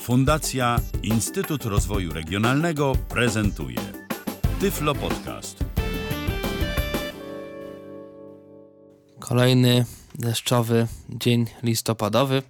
Fundacja 0.00 0.80
Instytut 1.02 1.64
Rozwoju 1.64 2.12
Regionalnego 2.12 2.92
prezentuje 3.08 3.80
Tyflo 4.60 4.94
Podcast. 4.94 5.64
Kolejny 9.18 9.84
deszczowy 10.14 10.86
dzień 11.08 11.46
listopadowy, 11.62 12.42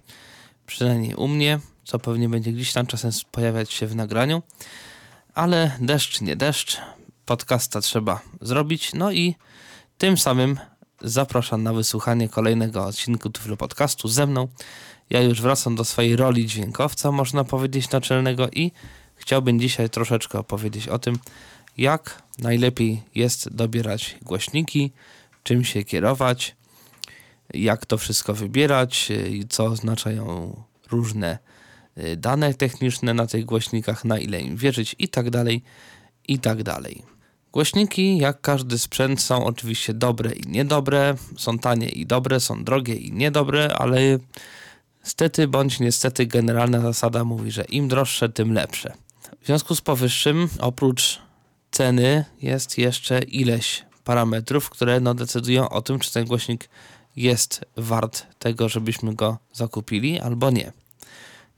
przynajmniej 0.65 1.15
u 1.15 1.27
mnie, 1.27 1.59
co 1.83 1.99
pewnie 1.99 2.29
będzie 2.29 2.51
gdzieś 2.51 2.73
tam 2.73 2.85
czasem 2.85 3.11
pojawiać 3.31 3.73
się 3.73 3.87
w 3.87 3.95
nagraniu, 3.95 4.41
ale 5.33 5.77
deszcz 5.79 6.21
nie 6.21 6.35
deszcz, 6.35 6.77
podcasta 7.25 7.81
trzeba 7.81 8.21
zrobić, 8.41 8.93
no 8.93 9.11
i 9.11 9.35
tym 9.97 10.17
samym 10.17 10.59
zapraszam 11.01 11.63
na 11.63 11.73
wysłuchanie 11.73 12.29
kolejnego 12.29 12.85
odcinku 12.85 13.29
Tyflo 13.29 13.57
Podcastu 13.57 14.07
ze 14.07 14.27
mną. 14.27 14.47
Ja 15.11 15.21
już 15.21 15.41
wracam 15.41 15.75
do 15.75 15.85
swojej 15.85 16.15
roli 16.15 16.45
dźwiękowca, 16.45 17.11
można 17.11 17.43
powiedzieć, 17.43 17.91
naczelnego 17.91 18.49
i 18.49 18.71
chciałbym 19.15 19.59
dzisiaj 19.59 19.89
troszeczkę 19.89 20.39
opowiedzieć 20.39 20.87
o 20.87 20.99
tym, 20.99 21.19
jak 21.77 22.23
najlepiej 22.39 23.01
jest 23.15 23.55
dobierać 23.55 24.17
głośniki, 24.21 24.91
czym 25.43 25.63
się 25.63 25.83
kierować, 25.83 26.55
jak 27.53 27.85
to 27.85 27.97
wszystko 27.97 28.33
wybierać, 28.33 29.11
i 29.29 29.47
co 29.47 29.65
oznaczają 29.65 30.55
różne 30.91 31.37
y, 31.97 32.17
dane 32.17 32.53
techniczne 32.53 33.13
na 33.13 33.27
tych 33.27 33.45
głośnikach, 33.45 34.05
na 34.05 34.19
ile 34.19 34.41
im 34.41 34.57
wierzyć 34.57 34.95
i 34.99 35.07
tak 35.07 35.29
dalej, 35.29 35.63
i 36.27 36.39
tak 36.39 36.63
dalej. 36.63 37.03
Głośniki, 37.51 38.17
jak 38.17 38.41
każdy 38.41 38.79
sprzęt, 38.79 39.21
są 39.21 39.45
oczywiście 39.45 39.93
dobre 39.93 40.31
i 40.31 40.47
niedobre, 40.47 41.15
są 41.37 41.59
tanie 41.59 41.89
i 41.89 42.05
dobre, 42.05 42.39
są 42.39 42.63
drogie 42.63 42.95
i 42.95 43.11
niedobre, 43.11 43.75
ale 43.77 44.19
Stety 45.03 45.47
bądź 45.47 45.79
niestety 45.79 46.25
generalna 46.25 46.79
zasada 46.79 47.23
mówi, 47.23 47.51
że 47.51 47.63
im 47.63 47.87
droższe, 47.87 48.29
tym 48.29 48.53
lepsze. 48.53 48.93
W 49.41 49.45
związku 49.45 49.75
z 49.75 49.81
powyższym, 49.81 50.49
oprócz 50.59 51.19
ceny 51.71 52.25
jest 52.41 52.77
jeszcze 52.77 53.19
ileś 53.19 53.85
parametrów, 54.03 54.69
które 54.69 54.99
no, 54.99 55.13
decydują 55.13 55.69
o 55.69 55.81
tym, 55.81 55.99
czy 55.99 56.13
ten 56.13 56.25
głośnik 56.25 56.69
jest 57.15 57.65
wart 57.77 58.25
tego, 58.39 58.69
żebyśmy 58.69 59.15
go 59.15 59.37
zakupili, 59.53 60.19
albo 60.19 60.51
nie. 60.51 60.71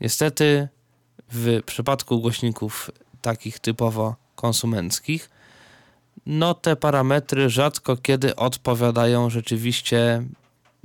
Niestety 0.01 0.67
w 1.31 1.61
przypadku 1.65 2.19
głośników 2.19 2.91
takich 3.21 3.59
typowo 3.59 4.15
konsumenckich, 4.35 5.29
no 6.25 6.53
te 6.53 6.75
parametry 6.75 7.49
rzadko 7.49 7.97
kiedy 7.97 8.35
odpowiadają 8.35 9.29
rzeczywiście 9.29 10.23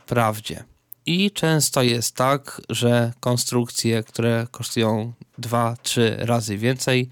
prawdzie. 0.06 0.64
I 1.08 1.30
często 1.30 1.82
jest 1.82 2.14
tak, 2.14 2.60
że 2.68 3.12
konstrukcje, 3.20 4.02
które 4.02 4.46
kosztują 4.50 5.12
2-3 5.40 6.00
razy 6.18 6.58
więcej, 6.58 7.08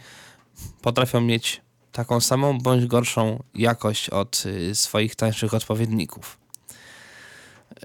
potrafią 0.82 1.20
mieć 1.20 1.60
taką 1.92 2.20
samą 2.20 2.58
bądź 2.58 2.86
gorszą 2.86 3.42
jakość 3.54 4.10
od 4.10 4.42
y, 4.46 4.74
swoich 4.74 5.16
tańszych 5.16 5.54
odpowiedników. 5.54 6.38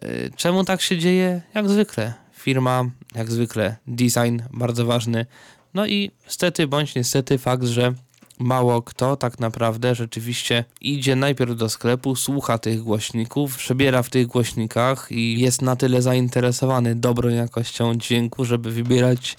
Y, 0.04 0.32
czemu 0.36 0.64
tak 0.64 0.82
się 0.82 0.98
dzieje? 0.98 1.42
Jak 1.54 1.70
zwykle. 1.70 2.14
Firma, 2.34 2.84
jak 3.16 3.32
zwykle 3.32 3.76
design 3.88 4.40
bardzo 4.54 4.86
ważny. 4.86 5.26
No 5.74 5.88
i 5.88 6.12
stety 6.28 6.68
bądź 6.68 6.96
niestety 6.96 7.38
fakt, 7.38 7.64
że 7.64 7.94
mało 8.42 8.82
kto 8.82 9.16
tak 9.16 9.40
naprawdę 9.40 9.96
rzeczywiście 9.96 10.66
idzie 10.82 11.16
najpierw 11.16 11.56
do 11.56 11.70
sklepu, 11.70 12.16
słucha 12.16 12.58
tych 12.58 12.82
głośników, 12.82 13.58
przebiera 13.58 14.04
w 14.04 14.10
tych 14.10 14.28
głośnikach 14.28 15.08
i 15.12 15.40
jest 15.40 15.62
na 15.62 15.76
tyle 15.76 16.02
zainteresowany 16.02 16.96
dobrą 16.96 17.30
jakością 17.30 17.96
dźwięku, 17.96 18.46
żeby 18.46 18.72
wybierać 18.72 19.38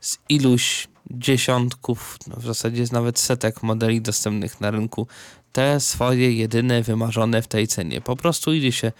z 0.00 0.18
iluś 0.28 0.88
dziesiątków, 1.10 2.18
no 2.26 2.36
w 2.36 2.44
zasadzie 2.44 2.80
jest 2.80 2.92
nawet 2.92 3.18
setek 3.18 3.62
modeli 3.62 4.00
dostępnych 4.00 4.60
na 4.60 4.70
rynku, 4.70 5.06
te 5.52 5.80
swoje 5.80 6.32
jedyne 6.32 6.82
wymarzone 6.82 7.42
w 7.42 7.48
tej 7.48 7.68
cenie. 7.68 8.00
Po 8.00 8.16
prostu 8.16 8.52
idzie 8.52 8.72
się, 8.72 8.92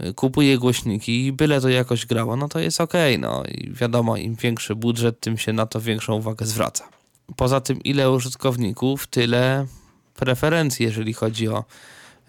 y, 0.00 0.14
kupuje 0.14 0.58
głośniki 0.58 1.26
i 1.26 1.32
byle 1.32 1.60
to 1.60 1.68
jakoś 1.68 2.06
grało, 2.06 2.36
no 2.36 2.48
to 2.48 2.58
jest 2.58 2.80
ok, 2.80 2.92
no 3.18 3.44
i 3.44 3.72
wiadomo, 3.72 4.16
im 4.16 4.34
większy 4.34 4.74
budżet, 4.74 5.20
tym 5.20 5.38
się 5.38 5.52
na 5.52 5.66
to 5.66 5.80
większą 5.80 6.14
uwagę 6.14 6.46
zwraca. 6.46 6.97
Poza 7.36 7.60
tym, 7.60 7.82
ile 7.82 8.10
użytkowników, 8.10 9.06
tyle 9.06 9.66
preferencji, 10.14 10.84
jeżeli 10.84 11.12
chodzi 11.12 11.48
o 11.48 11.64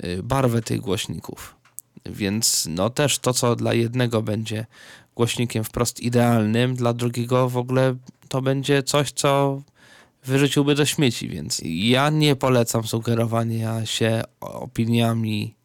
y, 0.04 0.24
barwę 0.24 0.62
tych 0.62 0.82
głośników. 0.82 1.56
Więc 2.06 2.68
no 2.70 2.90
też 2.90 3.20
to, 3.20 3.34
co 3.34 3.56
dla 3.56 3.74
jednego 3.74 4.22
będzie 4.22 4.66
głośnikiem 5.16 5.64
wprost 5.64 6.00
idealnym, 6.00 6.76
dla 6.76 6.94
drugiego 6.94 7.50
w 7.50 7.58
ogóle 7.58 7.96
to 8.28 8.42
będzie 8.42 8.84
coś, 8.84 9.12
co 9.12 9.62
wyrzuciłby 10.26 10.76
do 10.76 10.86
śmieci, 10.86 11.30
więc 11.30 11.62
ja 11.64 12.10
nie 12.10 12.36
polecam 12.36 12.84
sugerowania 12.84 13.86
się 13.86 14.22
opiniami 14.42 15.56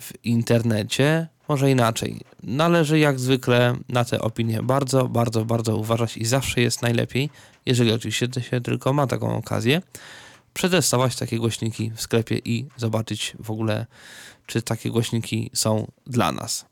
w 0.00 0.12
internecie. 0.24 1.28
Może 1.52 1.70
inaczej. 1.70 2.20
Należy 2.42 2.98
jak 2.98 3.20
zwykle 3.20 3.76
na 3.88 4.04
te 4.04 4.20
opinie 4.20 4.62
bardzo, 4.62 5.08
bardzo, 5.08 5.44
bardzo 5.44 5.76
uważać 5.76 6.16
i 6.16 6.24
zawsze 6.24 6.60
jest 6.60 6.82
najlepiej, 6.82 7.30
jeżeli 7.66 7.92
oczywiście 7.92 8.28
się 8.50 8.60
tylko 8.60 8.92
ma 8.92 9.06
taką 9.06 9.36
okazję, 9.36 9.82
przetestować 10.54 11.16
takie 11.16 11.38
głośniki 11.38 11.90
w 11.90 12.00
sklepie 12.00 12.38
i 12.44 12.66
zobaczyć 12.76 13.34
w 13.40 13.50
ogóle, 13.50 13.86
czy 14.46 14.62
takie 14.62 14.90
głośniki 14.90 15.50
są 15.54 15.90
dla 16.06 16.32
nas. 16.32 16.64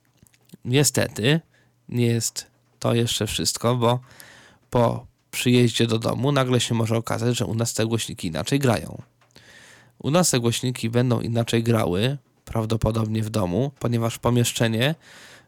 Niestety, 0.65 1.41
nie 1.89 2.07
jest 2.07 2.47
to 2.79 2.95
jeszcze 2.95 3.27
wszystko, 3.27 3.77
bo 3.77 4.01
po 4.71 5.07
przyjeździe 5.31 5.87
do 5.87 5.99
domu 5.99 6.33
nagle 6.33 6.61
się 6.61 6.75
może 6.75 6.97
okazać, 6.97 7.37
że 7.37 7.47
u 7.47 7.55
nas 7.55 7.75
te 7.75 7.87
głośniki 7.87 8.29
inaczej 8.29 8.59
grają. 8.59 9.03
U 9.99 10.11
nas 10.11 10.31
te 10.31 10.41
głośniki 10.41 10.91
będą 10.91 11.21
inaczej 11.21 11.63
grały, 11.63 12.19
prawdopodobnie 12.51 13.23
w 13.23 13.31
domu, 13.31 13.71
ponieważ 13.79 14.19
pomieszczenie 14.19 14.95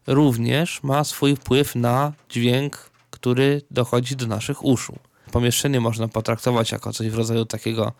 również 0.06 0.82
ma 0.82 1.04
swój 1.04 1.36
wpływ 1.36 1.74
na 1.74 2.12
dźwięk, 2.30 2.90
który 3.10 3.62
dochodzi 3.70 4.16
do 4.16 4.26
naszych 4.26 4.64
uszu. 4.64 4.98
Pomieszczenie 5.32 5.80
można 5.80 6.08
potraktować 6.08 6.72
jako 6.72 6.92
coś 6.92 7.08
w 7.08 7.14
rodzaju 7.14 7.44
takiego 7.44 7.92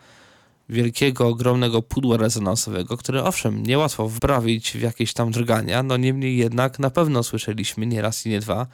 wielkiego, 0.69 1.27
ogromnego 1.27 1.81
pudła 1.81 2.17
rezonansowego, 2.17 2.97
które 2.97 3.23
owszem, 3.23 3.63
niełatwo 3.63 4.09
wprawić 4.09 4.71
w 4.71 4.81
jakieś 4.81 5.13
tam 5.13 5.31
drgania, 5.31 5.83
no 5.83 5.97
niemniej 5.97 6.37
jednak 6.37 6.79
na 6.79 6.89
pewno 6.89 7.23
słyszeliśmy 7.23 7.85
nie 7.85 8.01
raz 8.01 8.25
i 8.25 8.29
nie 8.29 8.39
dwa 8.39 8.67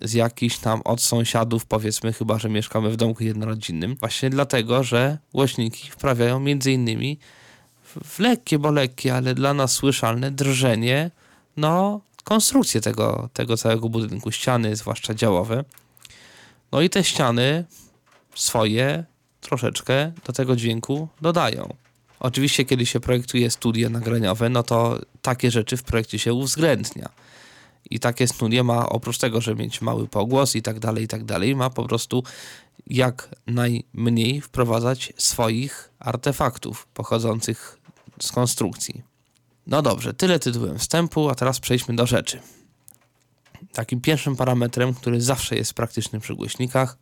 z 0.00 0.12
jakichś 0.12 0.58
tam 0.58 0.80
od 0.84 1.02
sąsiadów, 1.02 1.66
powiedzmy, 1.66 2.12
chyba 2.12 2.38
że 2.38 2.48
mieszkamy 2.48 2.90
w 2.90 2.96
domku 2.96 3.24
jednorodzinnym, 3.24 3.96
właśnie 4.00 4.30
dlatego, 4.30 4.82
że 4.82 5.18
głośniki 5.32 5.90
wprawiają 5.90 6.40
między 6.40 6.72
innymi 6.72 7.18
w 8.04 8.18
lekkie, 8.18 8.58
bo 8.58 8.70
lekkie, 8.70 9.14
ale 9.14 9.34
dla 9.34 9.54
nas 9.54 9.72
słyszalne 9.72 10.30
drżenie, 10.30 11.10
no, 11.56 12.00
konstrukcję 12.24 12.80
tego, 12.80 13.28
tego 13.32 13.56
całego 13.56 13.88
budynku, 13.88 14.32
ściany, 14.32 14.76
zwłaszcza 14.76 15.14
działowe. 15.14 15.64
No 16.72 16.80
i 16.80 16.90
te 16.90 17.04
ściany 17.04 17.64
swoje 18.34 19.04
troszeczkę 19.40 20.12
do 20.26 20.32
tego 20.32 20.56
dźwięku 20.56 21.08
dodają. 21.20 21.74
Oczywiście, 22.20 22.64
kiedy 22.64 22.86
się 22.86 23.00
projektuje 23.00 23.50
studia 23.50 23.88
nagraniowe, 23.88 24.48
no 24.48 24.62
to 24.62 24.98
takie 25.22 25.50
rzeczy 25.50 25.76
w 25.76 25.82
projekcie 25.82 26.18
się 26.18 26.32
uwzględnia. 26.32 27.08
I 27.90 28.00
takie 28.00 28.28
studia 28.28 28.64
ma, 28.64 28.88
oprócz 28.88 29.18
tego, 29.18 29.40
że 29.40 29.54
mieć 29.54 29.80
mały 29.80 30.08
pogłos 30.08 30.56
i 30.56 30.62
tak 30.62 30.78
dalej, 30.78 31.04
i 31.04 31.08
tak 31.08 31.24
dalej, 31.24 31.56
ma 31.56 31.70
po 31.70 31.84
prostu 31.84 32.22
jak 32.86 33.28
najmniej 33.46 34.40
wprowadzać 34.40 35.12
swoich 35.16 35.90
artefaktów 35.98 36.86
pochodzących 36.94 37.78
z 38.20 38.32
konstrukcji. 38.32 39.02
No 39.66 39.82
dobrze, 39.82 40.14
tyle 40.14 40.38
tytułem 40.38 40.78
wstępu, 40.78 41.28
a 41.30 41.34
teraz 41.34 41.60
przejdźmy 41.60 41.96
do 41.96 42.06
rzeczy. 42.06 42.40
Takim 43.72 44.00
pierwszym 44.00 44.36
parametrem, 44.36 44.94
który 44.94 45.20
zawsze 45.20 45.56
jest 45.56 45.74
praktyczny 45.74 46.20
przy 46.20 46.34
głośnikach, 46.34 46.98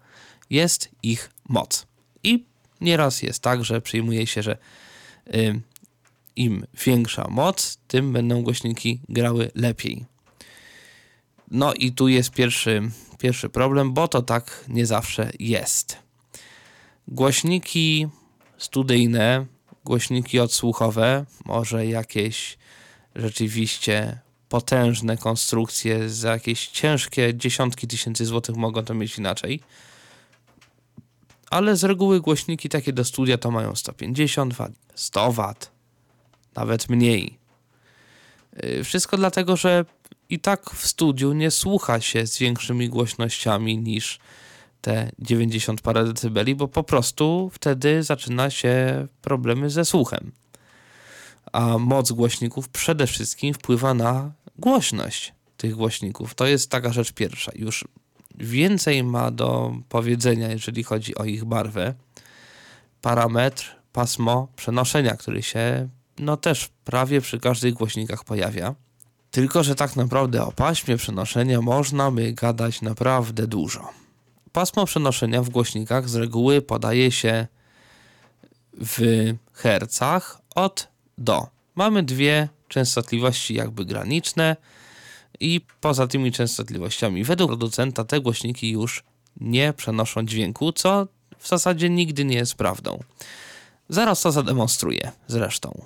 jest 0.51 0.89
ich 1.03 1.31
moc. 1.49 1.87
I 2.25 2.45
nieraz 2.81 3.23
jest 3.23 3.43
tak, 3.43 3.65
że 3.65 3.81
przyjmuje 3.81 4.27
się, 4.27 4.43
że 4.43 4.59
y, 5.35 5.61
im 6.37 6.67
większa 6.87 7.29
moc, 7.29 7.79
tym 7.89 8.13
będą 8.13 8.43
głośniki 8.43 9.01
grały 9.09 9.51
lepiej. 9.55 10.05
No 11.51 11.75
i 11.75 11.93
tu 11.93 12.09
jest 12.09 12.31
pierwszy, 12.31 12.91
pierwszy 13.19 13.49
problem, 13.49 13.93
bo 13.93 14.09
to 14.09 14.23
tak 14.23 14.65
nie 14.69 14.87
zawsze 14.87 15.31
jest. 15.39 15.99
Głośniki 17.09 18.09
studyjne, 18.59 19.47
głośniki 19.85 20.41
odsłuchowe, 20.41 21.25
może 21.45 21.87
jakieś 21.87 22.59
rzeczywiście 23.15 24.19
potężne 24.49 25.17
konstrukcje 25.17 26.09
za 26.11 26.31
jakieś 26.31 26.67
ciężkie 26.67 27.35
dziesiątki 27.35 27.87
tysięcy 27.87 28.27
złotych 28.27 28.57
mogą 28.57 28.85
to 28.85 28.95
mieć 28.95 29.19
inaczej. 29.19 29.61
Ale 31.51 31.77
z 31.77 31.85
reguły 31.85 32.21
głośniki 32.21 32.69
takie 32.69 32.93
do 32.93 33.05
studia 33.05 33.39
to 33.39 33.51
mają 33.51 33.75
150 33.75 34.55
W, 34.55 34.73
100 34.95 35.33
W, 35.33 35.55
nawet 36.57 36.89
mniej. 36.89 37.39
Y, 38.65 38.85
wszystko 38.85 39.17
dlatego, 39.17 39.57
że 39.57 39.85
i 40.29 40.41
tak 40.41 40.71
w 40.71 40.87
studiu 40.87 41.33
nie 41.33 41.51
słucha 41.51 42.01
się 42.01 42.27
z 42.27 42.39
większymi 42.39 42.89
głośnościami 42.89 43.79
niż 43.79 44.19
te 44.85 45.11
90 45.19 45.81
parę 45.81 46.05
decybeli, 46.05 46.55
bo 46.55 46.69
po 46.69 46.83
prostu 46.83 47.51
wtedy 47.53 48.03
zaczyna 48.03 48.51
się 48.51 49.07
problemy 49.23 49.71
ze 49.71 49.85
słuchem. 49.85 50.33
A 51.53 51.79
moc 51.79 52.13
głośników 52.13 52.69
przede 52.69 53.07
wszystkim 53.07 53.55
wpływa 53.55 53.95
na 53.95 54.33
głośność 54.59 55.33
tych 55.57 55.75
głośników. 55.75 56.35
To 56.35 56.47
jest 56.47 56.71
taka 56.71 56.93
rzecz 56.93 57.13
pierwsza. 57.13 57.53
Już 57.55 57.85
więcej 58.35 59.05
ma 59.05 59.31
do 59.31 59.75
powiedzenia, 59.89 60.49
jeżeli 60.49 60.83
chodzi 60.83 61.15
o 61.15 61.25
ich 61.25 61.45
barwę. 61.45 61.95
Parametr, 63.01 63.77
pasmo 63.93 64.49
przenoszenia, 64.57 65.17
który 65.17 65.43
się 65.43 65.89
no 66.19 66.37
też 66.37 66.69
prawie 66.85 67.21
przy 67.21 67.41
każdych 67.41 67.75
głośnikach 67.75 68.25
pojawia. 68.25 68.75
Tylko, 69.31 69.63
że 69.63 69.75
tak 69.75 69.97
naprawdę 69.97 70.43
o 70.43 70.53
paśmie 70.53 70.97
przenoszenia 70.97 71.61
można 71.61 72.11
by 72.11 72.33
gadać 72.33 72.83
naprawdę 72.83 73.47
dużo. 73.47 74.04
Pasmo 74.55 74.87
przenoszenia 74.87 75.43
w 75.43 75.49
głośnikach 75.49 76.09
z 76.09 76.15
reguły 76.15 76.63
podaje 76.63 77.11
się 77.11 77.47
w 78.73 79.01
hercach 79.53 80.41
od 80.55 80.89
do. 81.19 81.47
Mamy 81.75 82.03
dwie 82.03 82.49
częstotliwości 82.69 83.55
jakby 83.55 83.85
graniczne 83.85 84.57
i 85.41 85.61
poza 85.81 86.07
tymi 86.07 86.33
częstotliwościami 86.33 87.25
według 87.25 87.51
producenta 87.51 88.05
te 88.05 88.21
głośniki 88.21 88.71
już 88.71 89.05
nie 89.41 89.73
przenoszą 89.73 90.27
dźwięku, 90.27 90.73
co 90.73 91.07
w 91.39 91.49
zasadzie 91.49 91.91
nigdy 91.91 92.25
nie 92.25 92.37
jest 92.37 92.55
prawdą. 92.55 93.01
Zaraz 93.89 94.23
to 94.23 94.33
zademonstruję 94.33 95.13
zresztą. 95.27 95.85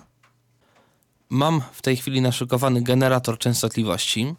Mam 1.29 1.63
w 1.73 1.83
tej 1.83 1.97
chwili 1.97 2.21
naszykowany 2.21 2.83
generator 2.83 3.39
częstotliwości, 3.39 4.35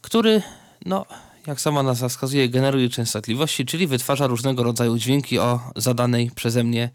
który, 0.00 0.42
no, 0.86 1.06
jak 1.46 1.60
sama 1.60 1.82
nazwa 1.82 2.08
wskazuje, 2.08 2.48
generuje 2.48 2.88
częstotliwości, 2.88 3.66
czyli 3.66 3.86
wytwarza 3.86 4.26
różnego 4.26 4.62
rodzaju 4.62 4.98
dźwięki 4.98 5.38
o 5.38 5.60
zadanej 5.76 6.30
przeze 6.30 6.64
mnie 6.64 6.90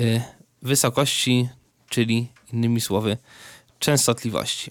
y, 0.00 0.22
wysokości, 0.62 1.48
czyli 1.88 2.28
innymi 2.52 2.80
słowy 2.80 3.18
częstotliwości. 3.78 4.70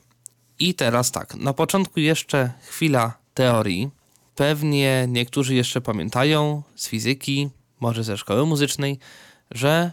I 0.59 0.73
teraz 0.73 1.11
tak, 1.11 1.35
na 1.35 1.53
początku 1.53 1.99
jeszcze 1.99 2.51
chwila 2.61 3.17
teorii. 3.33 3.89
Pewnie 4.35 5.05
niektórzy 5.07 5.55
jeszcze 5.55 5.81
pamiętają 5.81 6.63
z 6.75 6.87
fizyki, 6.87 7.49
może 7.79 8.03
ze 8.03 8.17
szkoły 8.17 8.45
muzycznej, 8.45 8.99
że 9.51 9.91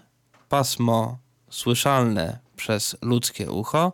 pasmo 0.49 1.19
słyszalne 1.51 2.39
przez 2.57 2.97
ludzkie 3.03 3.51
ucho 3.51 3.93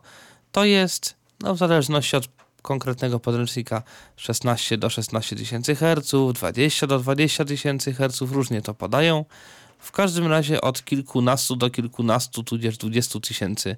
to 0.51 0.65
jest, 0.65 1.15
no 1.39 1.55
w 1.55 1.57
zależności 1.57 2.15
od 2.15 2.38
konkretnego 2.61 3.19
podręcznika, 3.19 3.83
16 4.17 4.77
do 4.77 4.89
16 4.89 5.35
tysięcy 5.35 5.75
Hz, 5.75 6.33
20 6.33 6.87
do 6.87 6.99
20 6.99 7.45
tysięcy 7.45 7.93
Hz, 7.93 8.21
różnie 8.21 8.61
to 8.61 8.73
podają. 8.73 9.25
W 9.79 9.91
każdym 9.91 10.27
razie 10.27 10.61
od 10.61 10.85
kilkunastu 10.85 11.55
do 11.55 11.69
kilkunastu, 11.69 12.43
tudzież 12.43 12.77
20 12.77 13.19
tysięcy 13.19 13.75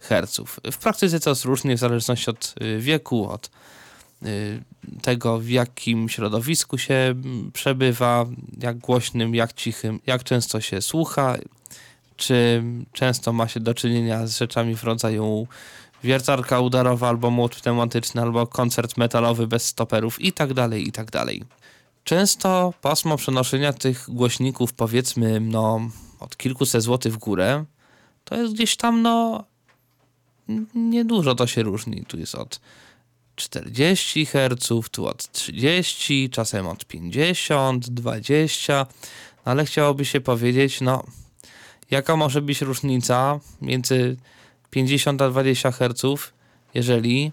herców. 0.00 0.60
W 0.72 0.78
praktyce 0.78 1.20
to 1.20 1.30
jest 1.30 1.44
różnie 1.44 1.76
w 1.76 1.80
zależności 1.80 2.30
od 2.30 2.54
y, 2.62 2.78
wieku, 2.78 3.30
od 3.30 3.50
y, 4.22 4.62
tego, 5.02 5.38
w 5.38 5.48
jakim 5.48 6.08
środowisku 6.08 6.78
się 6.78 7.14
przebywa, 7.52 8.26
jak 8.58 8.78
głośnym, 8.78 9.34
jak 9.34 9.52
cichym, 9.52 10.00
jak 10.06 10.24
często 10.24 10.60
się 10.60 10.82
słucha, 10.82 11.36
czy 12.16 12.62
często 12.92 13.32
ma 13.32 13.48
się 13.48 13.60
do 13.60 13.74
czynienia 13.74 14.26
z 14.26 14.38
rzeczami 14.38 14.76
w 14.76 14.84
rodzaju 14.84 15.46
wiertarka 16.04 16.60
udarowa, 16.60 17.08
albo 17.08 17.30
młot 17.30 17.60
pneumatyczny, 17.60 18.22
albo 18.22 18.46
koncert 18.46 18.96
metalowy 18.96 19.46
bez 19.46 19.66
stoperów 19.66 20.20
i 20.20 20.32
tak 20.32 20.54
dalej, 20.54 20.88
i 20.88 20.92
tak 20.92 21.10
dalej. 21.10 21.44
Często 22.04 22.74
pasmo 22.82 23.16
przenoszenia 23.16 23.72
tych 23.72 24.10
głośników, 24.10 24.72
powiedzmy, 24.72 25.40
no, 25.40 25.80
od 26.20 26.36
kilkuset 26.36 26.82
złotych 26.82 27.12
w 27.12 27.18
górę, 27.18 27.64
to 28.24 28.34
jest 28.34 28.54
gdzieś 28.54 28.76
tam, 28.76 29.02
no, 29.02 29.44
niedużo 30.74 31.34
to 31.34 31.46
się 31.46 31.62
różni. 31.62 32.04
Tu 32.04 32.18
jest 32.18 32.34
od 32.34 32.60
40 33.36 34.26
Hz, 34.26 34.90
tu 34.90 35.06
od 35.06 35.32
30, 35.32 36.30
czasem 36.30 36.66
od 36.66 36.84
50, 36.84 37.88
20, 37.88 38.86
ale 39.44 39.64
chciałoby 39.64 40.04
się 40.04 40.20
powiedzieć, 40.20 40.80
no, 40.80 41.04
jaka 41.90 42.16
może 42.16 42.42
być 42.42 42.60
różnica 42.60 43.40
między 43.62 44.16
50 44.70 45.22
a 45.22 45.30
20 45.30 45.72
Hz, 45.72 46.32
jeżeli 46.74 47.32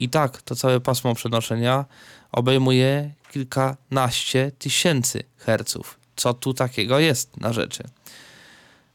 i 0.00 0.08
tak 0.08 0.42
to 0.42 0.56
całe 0.56 0.80
pasmo 0.80 1.14
przenoszenia 1.14 1.84
obejmuje 2.32 3.12
kilkanaście 3.32 4.52
tysięcy 4.58 5.22
herców. 5.36 5.98
Co 6.16 6.34
tu 6.34 6.54
takiego 6.54 6.98
jest 6.98 7.36
na 7.36 7.52
rzeczy? 7.52 7.84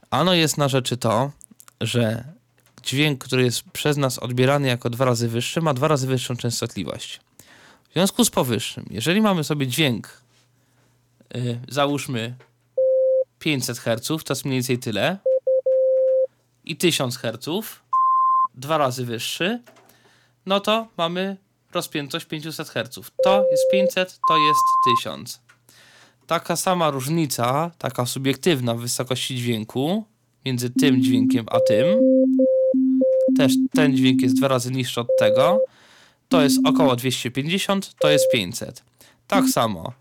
Ano 0.09 0.33
jest 0.33 0.57
na 0.57 0.67
rzeczy 0.67 0.97
to, 0.97 1.31
że 1.81 2.23
dźwięk, 2.83 3.23
który 3.23 3.43
jest 3.43 3.63
przez 3.63 3.97
nas 3.97 4.19
odbierany 4.19 4.67
jako 4.67 4.89
dwa 4.89 5.05
razy 5.05 5.27
wyższy, 5.27 5.61
ma 5.61 5.73
dwa 5.73 5.87
razy 5.87 6.07
wyższą 6.07 6.35
częstotliwość. 6.35 7.21
W 7.89 7.93
związku 7.93 8.25
z 8.25 8.29
powyższym, 8.29 8.85
jeżeli 8.89 9.21
mamy 9.21 9.43
sobie 9.43 9.67
dźwięk, 9.67 10.21
yy, 11.33 11.59
załóżmy 11.69 12.35
500 13.39 13.79
Hz, 13.79 14.23
to 14.23 14.33
jest 14.33 14.45
mniej 14.45 14.57
więcej 14.57 14.79
tyle, 14.79 15.17
i 16.65 16.77
1000 16.77 17.17
Hz, 17.17 17.65
dwa 18.55 18.77
razy 18.77 19.05
wyższy, 19.05 19.61
no 20.45 20.59
to 20.59 20.87
mamy 20.97 21.37
rozpiętość 21.73 22.25
500 22.25 22.69
Hz. 22.69 23.11
To 23.23 23.45
jest 23.51 23.63
500, 23.71 24.19
to 24.27 24.37
jest 24.37 24.61
1000. 25.03 25.41
Taka 26.27 26.55
sama 26.55 26.89
różnica, 26.89 27.71
taka 27.77 28.05
subiektywna 28.05 28.75
w 28.75 28.79
wysokości 28.79 29.35
dźwięku 29.35 30.05
między 30.45 30.69
tym 30.69 31.03
dźwiękiem 31.03 31.45
a 31.51 31.59
tym, 31.59 31.85
też 33.37 33.53
ten 33.73 33.97
dźwięk 33.97 34.21
jest 34.21 34.35
dwa 34.35 34.47
razy 34.47 34.71
niższy 34.71 35.01
od 35.01 35.07
tego, 35.19 35.61
to 36.29 36.41
jest 36.41 36.59
około 36.65 36.95
250, 36.95 37.95
to 37.99 38.09
jest 38.09 38.25
500. 38.31 38.83
Tak 39.27 39.49
samo 39.49 39.93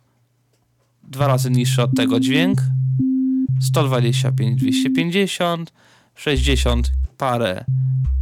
dwa 1.02 1.26
razy 1.26 1.50
niższy 1.50 1.82
od 1.82 1.94
tego 1.96 2.20
dźwięk, 2.20 2.58
125, 3.60 4.60
250, 4.60 5.72
60 6.14 6.92
parę 7.18 7.64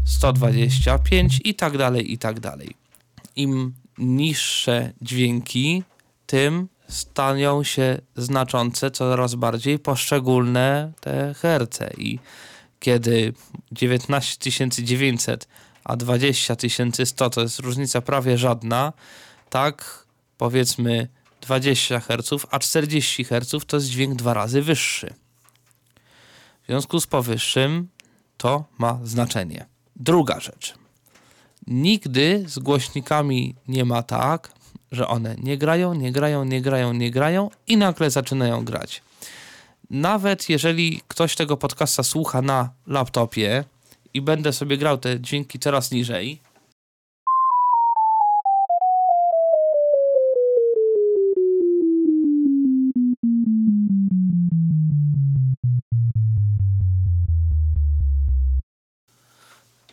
125 0.04 1.40
i 1.44 1.54
tak 1.54 1.78
dalej, 1.78 2.12
i 2.12 2.18
tak 2.18 2.40
dalej. 2.40 2.74
Im 3.36 3.74
niższe 3.98 4.92
dźwięki, 5.02 5.82
tym 6.26 6.68
stają 6.88 7.64
się 7.64 7.98
znaczące 8.16 8.90
coraz 8.90 9.34
bardziej 9.34 9.78
poszczególne 9.78 10.92
te 11.00 11.34
herce 11.34 11.90
i 11.98 12.18
kiedy 12.80 13.32
19900 13.72 15.48
a 15.84 15.96
20100 15.96 17.30
to 17.30 17.40
jest 17.40 17.58
różnica 17.58 18.00
prawie 18.00 18.38
żadna, 18.38 18.92
tak 19.50 20.06
powiedzmy 20.38 21.08
20 21.40 22.00
Hz, 22.00 22.46
a 22.50 22.58
40 22.58 23.24
Hz 23.24 23.66
to 23.66 23.76
jest 23.76 23.88
dźwięk 23.88 24.14
dwa 24.14 24.34
razy 24.34 24.62
wyższy. 24.62 25.14
W 26.70 26.72
związku 26.72 27.00
z 27.00 27.06
powyższym 27.06 27.88
to 28.36 28.64
ma 28.78 28.98
znaczenie. 29.04 29.66
Druga 29.96 30.40
rzecz. 30.40 30.74
Nigdy 31.66 32.44
z 32.46 32.58
głośnikami 32.58 33.54
nie 33.68 33.84
ma 33.84 34.02
tak, 34.02 34.52
że 34.92 35.08
one 35.08 35.36
nie 35.38 35.58
grają, 35.58 35.94
nie 35.94 36.12
grają, 36.12 36.44
nie 36.44 36.60
grają, 36.62 36.92
nie 36.92 37.10
grają 37.10 37.50
i 37.66 37.76
nagle 37.76 38.10
zaczynają 38.10 38.64
grać. 38.64 39.02
Nawet 39.90 40.48
jeżeli 40.48 41.00
ktoś 41.08 41.34
tego 41.34 41.56
podcasta 41.56 42.02
słucha 42.02 42.42
na 42.42 42.70
laptopie 42.86 43.64
i 44.14 44.20
będę 44.22 44.52
sobie 44.52 44.78
grał 44.78 44.98
te 44.98 45.20
dźwięki 45.20 45.58
coraz 45.58 45.90
niżej, 45.90 46.40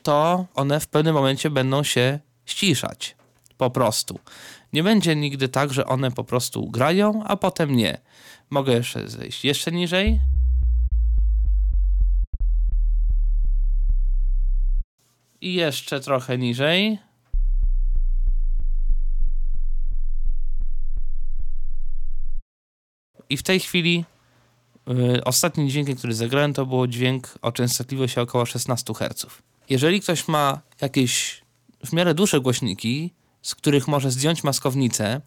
to 0.08 0.46
one 0.54 0.80
w 0.80 0.88
pewnym 0.88 1.14
momencie 1.14 1.50
będą 1.50 1.84
się 1.84 2.20
ściszać. 2.46 3.16
Po 3.58 3.70
prostu. 3.70 4.20
Nie 4.74 4.84
będzie 4.84 5.16
nigdy 5.16 5.50
tak, 5.50 5.74
że 5.74 5.86
one 5.86 6.12
po 6.12 6.24
prostu 6.24 6.70
grają, 6.70 7.24
a 7.24 7.38
potem 7.38 7.76
nie. 7.76 7.98
Mogę 8.50 8.74
jeszcze 8.74 9.10
zejść 9.10 9.46
jeszcze 9.46 9.72
niżej. 9.72 10.20
I 15.42 15.54
jeszcze 15.54 16.00
trochę 16.00 16.38
niżej. 16.38 17.00
I 23.30 23.38
w 23.38 23.44
tej 23.44 23.60
chwili 23.60 24.06
yy, 24.88 25.24
ostatnim 25.24 25.70
dźwiękiem, 25.70 25.96
który 25.96 26.14
zagrałem, 26.14 26.54
to 26.54 26.66
był 26.66 26.88
dźwięk 26.88 27.38
o 27.42 27.52
częstotliwości 27.52 28.20
około 28.20 28.46
16 28.46 28.94
Hz 28.94 29.47
jeżeli 29.70 30.02
ktoś 30.02 30.28
ma 30.28 30.62
jakieś 30.82 31.42
w 31.86 31.94
miarę 31.94 32.14
duże 32.14 32.42
głośniki, 32.42 33.14
z 33.42 33.56
których 33.56 33.88
może 33.88 34.12
zdjąć 34.12 34.44
maskownicę, 34.44 35.22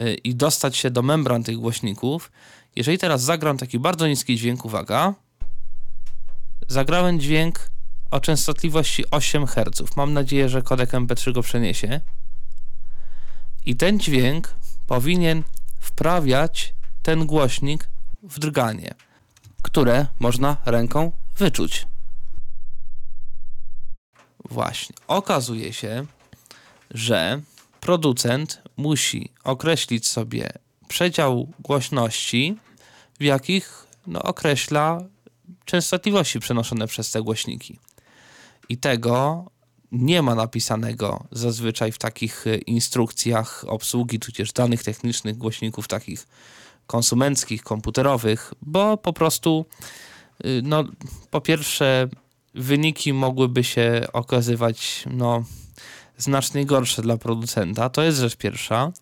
y, 0.00 0.14
i 0.14 0.34
dostać 0.34 0.76
się 0.76 0.90
do 0.90 1.02
membran 1.02 1.42
tych 1.42 1.56
głośników, 1.56 2.32
jeżeli 2.76 2.98
teraz 2.98 3.22
zagram 3.22 3.58
taki 3.58 3.78
bardzo 3.78 4.08
niski 4.08 4.36
dźwięk, 4.36 4.64
uwaga, 4.64 5.14
zagrałem 6.68 7.20
dźwięk 7.20 7.70
o 8.10 8.20
częstotliwości 8.20 9.10
8 9.10 9.46
Hz. 9.46 9.96
Mam 9.96 10.12
nadzieję, 10.12 10.48
że 10.48 10.62
kodek 10.62 10.90
MP3 10.90 11.32
go 11.32 11.42
przeniesie. 11.42 12.00
I 13.64 13.76
ten 13.76 14.00
dźwięk 14.00 14.54
powinien 14.86 15.42
wprawiać 15.80 16.74
ten 17.02 17.26
głośnik 17.26 17.88
w 18.22 18.38
drganie, 18.38 18.94
które 19.62 20.06
można 20.18 20.56
ręką 20.64 21.12
wyczuć. 21.38 21.86
Właśnie. 24.50 24.96
Okazuje 25.08 25.72
się, 25.72 26.06
że 26.90 27.40
producent 27.80 28.62
musi 28.76 29.32
określić 29.44 30.08
sobie 30.08 30.52
przedział 30.88 31.52
głośności, 31.58 32.56
w 33.20 33.22
jakich 33.22 33.86
no, 34.06 34.22
określa 34.22 34.98
częstotliwości 35.64 36.40
przenoszone 36.40 36.86
przez 36.86 37.10
te 37.10 37.22
głośniki. 37.22 37.78
I 38.68 38.78
tego 38.78 39.44
nie 39.92 40.22
ma 40.22 40.34
napisanego 40.34 41.24
zazwyczaj 41.32 41.92
w 41.92 41.98
takich 41.98 42.46
y, 42.46 42.56
instrukcjach 42.56 43.64
obsługi, 43.68 44.18
tudzież 44.18 44.52
danych 44.52 44.84
technicznych 44.84 45.38
głośników 45.38 45.88
takich 45.88 46.26
konsumenckich, 46.86 47.62
komputerowych, 47.62 48.54
bo 48.62 48.96
po 48.96 49.12
prostu, 49.12 49.66
y, 50.46 50.60
no, 50.64 50.84
po 51.30 51.40
pierwsze, 51.40 52.08
wyniki 52.56 53.12
mogłyby 53.12 53.64
się 53.64 54.06
okazywać, 54.12 55.04
no, 55.10 55.44
znacznie 56.18 56.66
gorsze 56.66 57.02
dla 57.02 57.16
producenta. 57.16 57.88
To 57.88 58.02
jest 58.02 58.18
rzecz 58.18 58.36
pierwsza. 58.36 58.92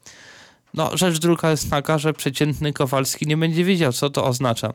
No, 0.75 0.97
rzecz 0.97 1.19
druga 1.19 1.51
jest 1.51 1.71
taka, 1.71 1.99
że 1.99 2.13
przeciętny 2.13 2.73
Kowalski 2.73 3.27
nie 3.27 3.37
będzie 3.37 3.65
wiedział, 3.65 3.93
co 3.93 4.11
to 4.11 4.25
oznacza. 4.25 4.73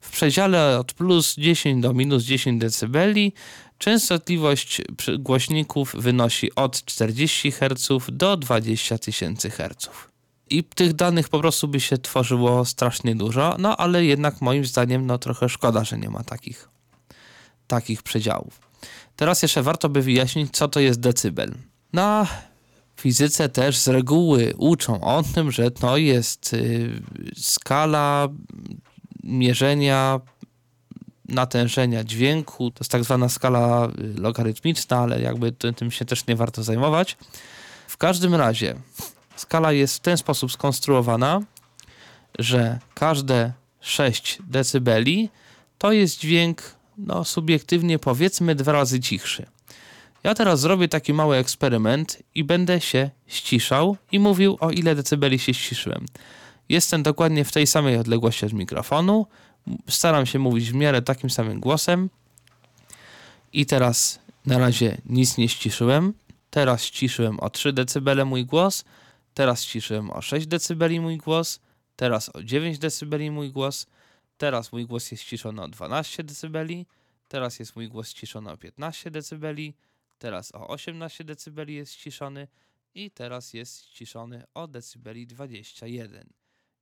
W 0.00 0.10
przedziale 0.10 0.78
od 0.78 0.92
plus 0.92 1.34
10 1.34 1.82
do 1.82 1.92
minus 1.92 2.22
10 2.22 2.60
dB 2.60 2.98
częstotliwość 3.78 4.82
głośników 5.18 5.94
wynosi 5.98 6.54
od 6.54 6.84
40 6.84 7.52
Hz 7.52 7.88
do 8.12 8.36
20 8.36 8.98
tysięcy 8.98 9.50
Hz. 9.50 9.90
I 10.50 10.64
tych 10.64 10.92
danych 10.92 11.28
po 11.28 11.38
prostu 11.38 11.68
by 11.68 11.80
się 11.80 11.98
tworzyło 11.98 12.64
strasznie 12.64 13.14
dużo, 13.14 13.56
no 13.58 13.76
ale 13.76 14.04
jednak 14.04 14.40
moim 14.40 14.64
zdaniem 14.64 15.06
no 15.06 15.18
trochę 15.18 15.48
szkoda, 15.48 15.84
że 15.84 15.98
nie 15.98 16.10
ma 16.10 16.24
takich, 16.24 16.68
takich 17.72 18.02
przedziałów. 18.02 18.60
Teraz 19.16 19.42
jeszcze 19.42 19.62
warto 19.62 19.88
by 19.88 20.02
wyjaśnić, 20.02 20.56
co 20.56 20.68
to 20.68 20.80
jest 20.80 21.00
decybel. 21.00 21.54
Na 21.92 22.26
fizyce 22.96 23.48
też 23.48 23.76
z 23.78 23.88
reguły 23.88 24.54
uczą 24.58 25.00
o 25.00 25.22
tym, 25.34 25.50
że 25.50 25.70
to 25.70 25.96
jest 25.96 26.54
y, 26.54 27.02
skala 27.36 28.28
mierzenia 29.24 30.20
natężenia 31.28 32.04
dźwięku. 32.04 32.70
To 32.70 32.78
jest 32.80 32.90
tak 32.90 33.04
zwana 33.04 33.28
skala 33.28 33.86
y, 33.86 34.20
logarytmiczna, 34.20 34.98
ale 34.98 35.20
jakby 35.20 35.52
tym 35.52 35.90
się 35.90 36.04
też 36.04 36.26
nie 36.26 36.36
warto 36.36 36.62
zajmować. 36.62 37.16
W 37.88 37.96
każdym 37.96 38.34
razie 38.34 38.74
skala 39.36 39.72
jest 39.72 39.96
w 39.96 40.00
ten 40.00 40.16
sposób 40.16 40.52
skonstruowana, 40.52 41.40
że 42.38 42.78
każde 42.94 43.52
6 43.80 44.38
dB 44.42 44.90
to 45.78 45.92
jest 45.92 46.18
dźwięk, 46.18 46.81
no 46.98 47.24
subiektywnie 47.24 47.98
powiedzmy 47.98 48.54
dwa 48.54 48.72
razy 48.72 49.00
cichszy. 49.00 49.46
Ja 50.24 50.34
teraz 50.34 50.60
zrobię 50.60 50.88
taki 50.88 51.12
mały 51.12 51.36
eksperyment 51.36 52.22
i 52.34 52.44
będę 52.44 52.80
się 52.80 53.10
ściszał 53.26 53.96
i 54.12 54.18
mówił 54.18 54.56
o 54.60 54.70
ile 54.70 54.94
decybeli 54.94 55.38
się 55.38 55.54
ściszyłem. 55.54 56.06
Jestem 56.68 57.02
dokładnie 57.02 57.44
w 57.44 57.52
tej 57.52 57.66
samej 57.66 57.96
odległości 57.96 58.46
od 58.46 58.52
mikrofonu, 58.52 59.26
staram 59.88 60.26
się 60.26 60.38
mówić 60.38 60.70
w 60.70 60.74
miarę 60.74 61.02
takim 61.02 61.30
samym 61.30 61.60
głosem 61.60 62.10
i 63.52 63.66
teraz 63.66 64.18
na 64.46 64.58
razie 64.58 64.96
nic 65.06 65.38
nie 65.38 65.48
ściszyłem. 65.48 66.14
Teraz 66.50 66.84
ściszyłem 66.84 67.40
o 67.40 67.50
3 67.50 67.72
dB 67.72 68.24
mój 68.24 68.44
głos, 68.44 68.84
teraz 69.34 69.64
ściszyłem 69.64 70.10
o 70.10 70.22
6 70.22 70.46
dB 70.46 71.00
mój 71.00 71.16
głos, 71.18 71.60
teraz 71.96 72.30
o 72.34 72.42
9 72.42 72.78
dB 72.78 73.30
mój 73.30 73.50
głos, 73.50 73.86
teraz 74.42 74.72
mój 74.72 74.86
głos 74.86 75.10
jest 75.10 75.22
ściszony 75.22 75.62
o 75.62 75.68
12 75.68 76.24
dB, 76.24 76.58
teraz 77.28 77.58
jest 77.58 77.76
mój 77.76 77.88
głos 77.88 78.08
ściszony 78.08 78.50
o 78.50 78.56
15 78.56 79.10
dB, 79.10 79.46
Teraz 80.18 80.54
o 80.54 80.68
18 80.68 81.24
dB 81.24 81.72
jest 81.72 81.92
ściszony 81.92 82.48
i 82.94 83.10
teraz 83.10 83.54
jest 83.54 83.84
ściszony 83.84 84.44
o 84.54 84.68
decybeli 84.68 85.26
21. 85.26 86.32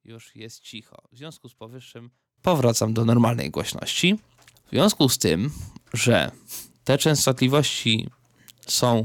Już 0.04 0.36
jest 0.36 0.60
cicho. 0.60 0.96
W 1.12 1.16
związku 1.16 1.48
z 1.48 1.54
powyższym 1.54 2.10
powracam 2.42 2.94
do 2.94 3.04
normalnej 3.04 3.50
głośności. 3.50 4.18
W 4.66 4.70
związku 4.70 5.08
z 5.08 5.18
tym, 5.18 5.50
że 5.92 6.30
te 6.84 6.98
częstotliwości 6.98 8.10
są 8.66 9.04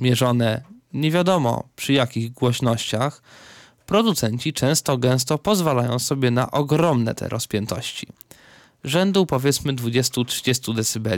mierzone 0.00 0.62
nie 0.92 1.10
wiadomo 1.10 1.68
przy 1.76 1.92
jakich 1.92 2.32
głośnościach, 2.32 3.22
producenci 3.88 4.52
często 4.52 4.98
gęsto 4.98 5.38
pozwalają 5.38 5.98
sobie 5.98 6.30
na 6.30 6.50
ogromne 6.50 7.14
te 7.14 7.28
rozpiętości. 7.28 8.06
Rzędu 8.84 9.26
powiedzmy 9.26 9.72
20-30 9.72 10.74
dB 10.74 11.08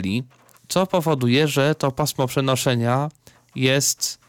co 0.67 0.87
powoduje, 0.87 1.47
że 1.47 1.75
to 1.75 1.91
pasmo 1.91 2.27
przenoszenia 2.27 3.09
jest 3.55 4.19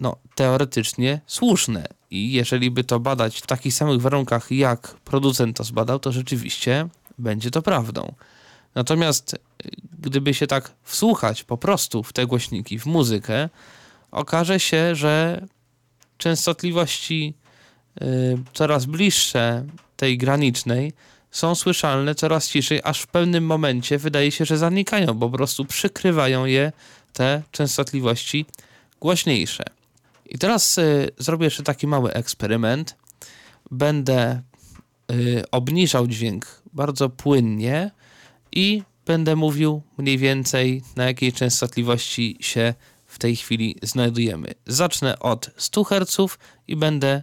no, 0.00 0.16
teoretycznie 0.34 1.20
słuszne. 1.26 1.86
I 2.10 2.32
jeżeli 2.32 2.70
by 2.70 2.84
to 2.84 3.00
badać 3.00 3.38
w 3.38 3.46
takich 3.46 3.74
samych 3.74 4.00
warunkach, 4.00 4.50
jak 4.50 4.94
producent 5.04 5.56
to 5.56 5.64
zbadał, 5.64 5.98
to 5.98 6.12
rzeczywiście 6.12 6.88
będzie 7.18 7.50
to 7.50 7.62
prawdą. 7.62 8.14
Natomiast 8.74 9.36
gdyby 9.98 10.34
się 10.34 10.46
tak 10.46 10.72
wsłuchać 10.82 11.44
po 11.44 11.56
prostu 11.56 12.02
w 12.02 12.12
te 12.12 12.26
głośniki, 12.26 12.78
w 12.78 12.86
muzykę, 12.86 13.48
okaże 14.10 14.60
się, 14.60 14.94
że 14.94 15.46
częstotliwości 16.18 17.34
y, 17.36 17.39
coraz 18.52 18.86
bliższe 18.86 19.64
tej 19.96 20.18
granicznej 20.18 20.92
są 21.30 21.54
słyszalne 21.54 22.14
coraz 22.14 22.48
ciszej, 22.48 22.80
aż 22.84 23.00
w 23.00 23.06
pewnym 23.06 23.44
momencie 23.44 23.98
wydaje 23.98 24.30
się, 24.30 24.44
że 24.44 24.58
zanikają, 24.58 25.14
bo 25.14 25.30
po 25.30 25.36
prostu 25.36 25.64
przykrywają 25.64 26.44
je 26.44 26.72
te 27.12 27.42
częstotliwości 27.50 28.46
głośniejsze. 29.00 29.64
I 30.26 30.38
teraz 30.38 30.78
y, 30.78 31.10
zrobię 31.18 31.44
jeszcze 31.44 31.62
taki 31.62 31.86
mały 31.86 32.12
eksperyment. 32.12 32.96
Będę 33.70 34.42
y, 35.12 35.44
obniżał 35.50 36.06
dźwięk 36.06 36.46
bardzo 36.72 37.08
płynnie 37.08 37.90
i 38.52 38.82
będę 39.06 39.36
mówił 39.36 39.82
mniej 39.98 40.18
więcej 40.18 40.82
na 40.96 41.04
jakiej 41.04 41.32
częstotliwości 41.32 42.36
się 42.40 42.74
w 43.06 43.18
tej 43.18 43.36
chwili 43.36 43.76
znajdujemy. 43.82 44.54
Zacznę 44.66 45.18
od 45.18 45.50
100 45.56 45.84
Hz 45.84 46.38
i 46.68 46.76
będę 46.76 47.22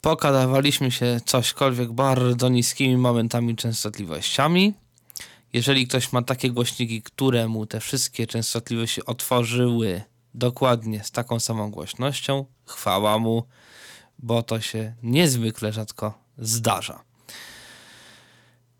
Pokadawaliśmy 0.00 0.90
się 0.90 1.20
cośkolwiek 1.24 1.92
bardzo 1.92 2.48
niskimi 2.48 2.96
momentami 2.96 3.56
częstotliwościami. 3.56 4.74
Jeżeli 5.52 5.86
ktoś 5.86 6.12
ma 6.12 6.22
takie 6.22 6.50
głośniki, 6.50 7.02
które 7.02 7.48
mu 7.48 7.66
te 7.66 7.80
wszystkie 7.80 8.26
częstotliwości 8.26 9.04
otworzyły 9.04 10.02
dokładnie 10.34 11.04
z 11.04 11.10
taką 11.10 11.40
samą 11.40 11.70
głośnością, 11.70 12.44
chwała 12.66 13.18
mu, 13.18 13.44
bo 14.18 14.42
to 14.42 14.60
się 14.60 14.94
niezwykle 15.02 15.72
rzadko 15.72 16.18
zdarza. 16.38 17.04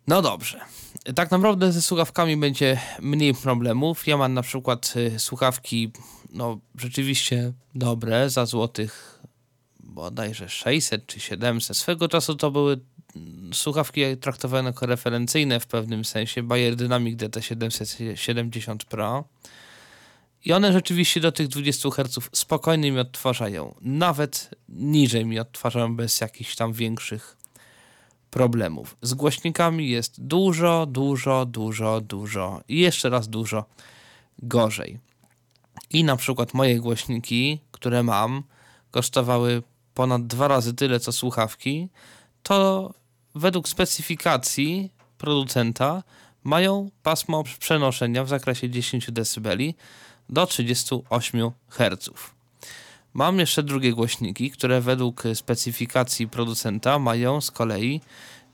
No 0.07 0.23
dobrze. 0.23 0.61
Tak 1.15 1.31
naprawdę 1.31 1.73
ze 1.73 1.83
słuchawkami 1.83 2.37
będzie 2.37 2.81
mniej 3.01 3.35
problemów. 3.35 4.07
Ja 4.07 4.17
mam 4.17 4.35
na 4.35 4.43
przykład 4.43 4.95
y, 4.97 5.19
słuchawki 5.19 5.93
no 6.33 6.59
rzeczywiście 6.75 7.53
dobre 7.75 8.31
za 8.31 8.47
złotych 8.47 9.21
bodajże 9.91 10.49
600 10.49 11.07
czy 11.07 11.21
700. 11.21 11.77
Swego 11.77 12.09
czasu 12.09 12.35
to 12.35 12.51
były 12.51 12.81
słuchawki 13.53 14.01
traktowane 14.21 14.69
jako 14.69 14.87
referencyjne 14.87 15.61
w 15.61 15.67
pewnym 15.67 16.05
sensie, 16.05 16.43
Bayer 16.43 16.77
Dynamic 16.77 17.21
DT770 17.21 18.77
Pro. 18.77 19.25
I 20.45 20.53
one 20.53 20.73
rzeczywiście 20.73 21.21
do 21.21 21.33
tych 21.33 21.49
20 21.49 21.91
Hz 21.91 22.19
spokojnie 22.33 22.93
mi 22.93 22.99
odtwarzają. 22.99 23.75
Nawet 23.81 24.51
niżej 24.69 25.27
mi 25.27 25.39
odtwarzają 25.39 25.97
bez 25.97 26.21
jakichś 26.21 26.57
tam 26.57 26.73
większych 26.73 27.37
problemów. 28.31 28.97
Z 29.03 29.15
głośnikami 29.15 29.91
jest 29.91 30.21
dużo, 30.21 30.87
dużo, 30.87 31.47
dużo, 31.47 32.01
dużo 32.01 32.61
i 32.69 32.79
jeszcze 32.79 33.11
raz 33.11 33.29
dużo 33.29 33.65
gorzej. 34.39 34.99
I 35.91 36.05
na 36.05 36.17
przykład 36.17 36.55
moje 36.55 36.81
głośniki, 36.81 37.61
które 37.71 38.03
mam, 38.03 38.43
kosztowały 38.91 39.63
ponad 39.95 40.27
dwa 40.27 40.49
razy 40.49 40.75
tyle 40.75 41.01
co 41.01 41.13
słuchawki, 41.13 41.89
to 42.43 42.91
według 43.35 43.69
specyfikacji 43.69 44.93
producenta 45.19 46.03
mają 46.45 46.91
pasmo 47.03 47.45
przenoszenia 47.59 48.25
w 48.25 48.29
zakresie 48.29 48.71
10 48.71 49.11
dB 49.11 49.49
do 50.29 50.47
38 50.47 51.51
Hz. 51.69 52.11
Mam 53.15 53.39
jeszcze 53.39 53.63
drugie 53.63 53.93
głośniki, 53.93 54.51
które 54.51 54.81
według 54.81 55.23
specyfikacji 55.35 56.29
producenta 56.29 56.99
mają 56.99 57.41
z 57.41 57.51
kolei 57.51 58.01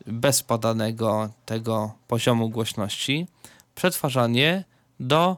bez 0.07 0.43
podanego 0.43 1.31
tego 1.47 1.93
poziomu 2.09 2.51
głośności 2.51 3.27
przetwarzanie 3.75 4.65
do 5.01 5.37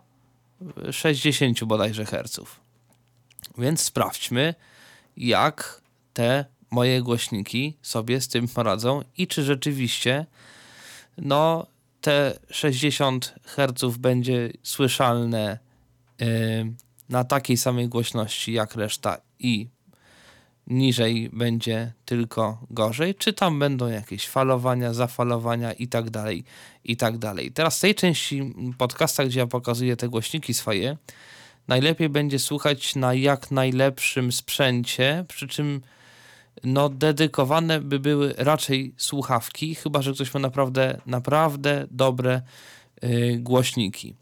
60 0.91 1.65
bodajże 1.65 2.05
herców. 2.05 2.61
Więc 3.59 3.81
sprawdźmy, 3.81 4.55
jak 5.17 5.81
te 6.13 6.45
moje 6.71 7.03
głośniki 7.03 7.77
sobie 7.83 8.21
z 8.21 8.29
tym 8.29 8.49
poradzą 8.49 9.03
i 9.17 9.27
czy 9.27 9.43
rzeczywiście 9.43 10.27
no, 11.19 11.67
te 12.01 12.39
60 12.51 13.35
Hz 13.45 13.97
będzie 13.97 14.53
słyszalne 14.63 15.59
yy, 16.21 16.27
na 17.09 17.25
takiej 17.25 17.57
samej 17.57 17.89
głośności 17.89 18.53
jak 18.53 18.75
reszta 18.75 19.19
i 19.39 19.69
niżej 20.67 21.31
będzie 21.33 21.93
tylko 22.05 22.59
gorzej, 22.71 23.15
czy 23.15 23.33
tam 23.33 23.59
będą 23.59 23.89
jakieś 23.89 24.29
falowania, 24.29 24.95
zafalowania 24.95 25.73
i 25.73 25.89
tak 25.89 26.11
dalej, 26.11 26.45
i 26.85 26.97
tak 26.97 27.19
dalej. 27.19 27.53
Teraz 27.53 27.79
w 27.79 27.81
tej 27.81 27.95
części 27.95 28.55
podcasta, 28.79 29.25
gdzie 29.25 29.41
ja 29.41 29.47
pokazuję 29.47 29.97
te 29.97 30.09
głośniki 30.09 30.55
swoje, 30.55 30.97
najlepiej 31.69 32.09
będzie 32.09 32.39
słuchać 32.39 32.97
na 32.97 33.15
jak 33.15 33.51
najlepszym 33.51 34.33
sprzęcie, 34.33 35.25
przy 35.29 35.49
czym 35.49 35.81
no 36.65 36.89
dedykowane 36.89 37.81
by 37.81 37.99
były 38.01 38.35
raczej 38.39 38.95
słuchawki, 38.97 39.75
chyba 39.75 40.03
że 40.03 40.13
ktoś 40.13 40.35
ma 40.35 40.41
naprawdę, 40.41 41.01
naprawdę 41.07 41.87
dobre 41.91 42.43
yy, 43.03 43.39
głośniki. 43.39 44.15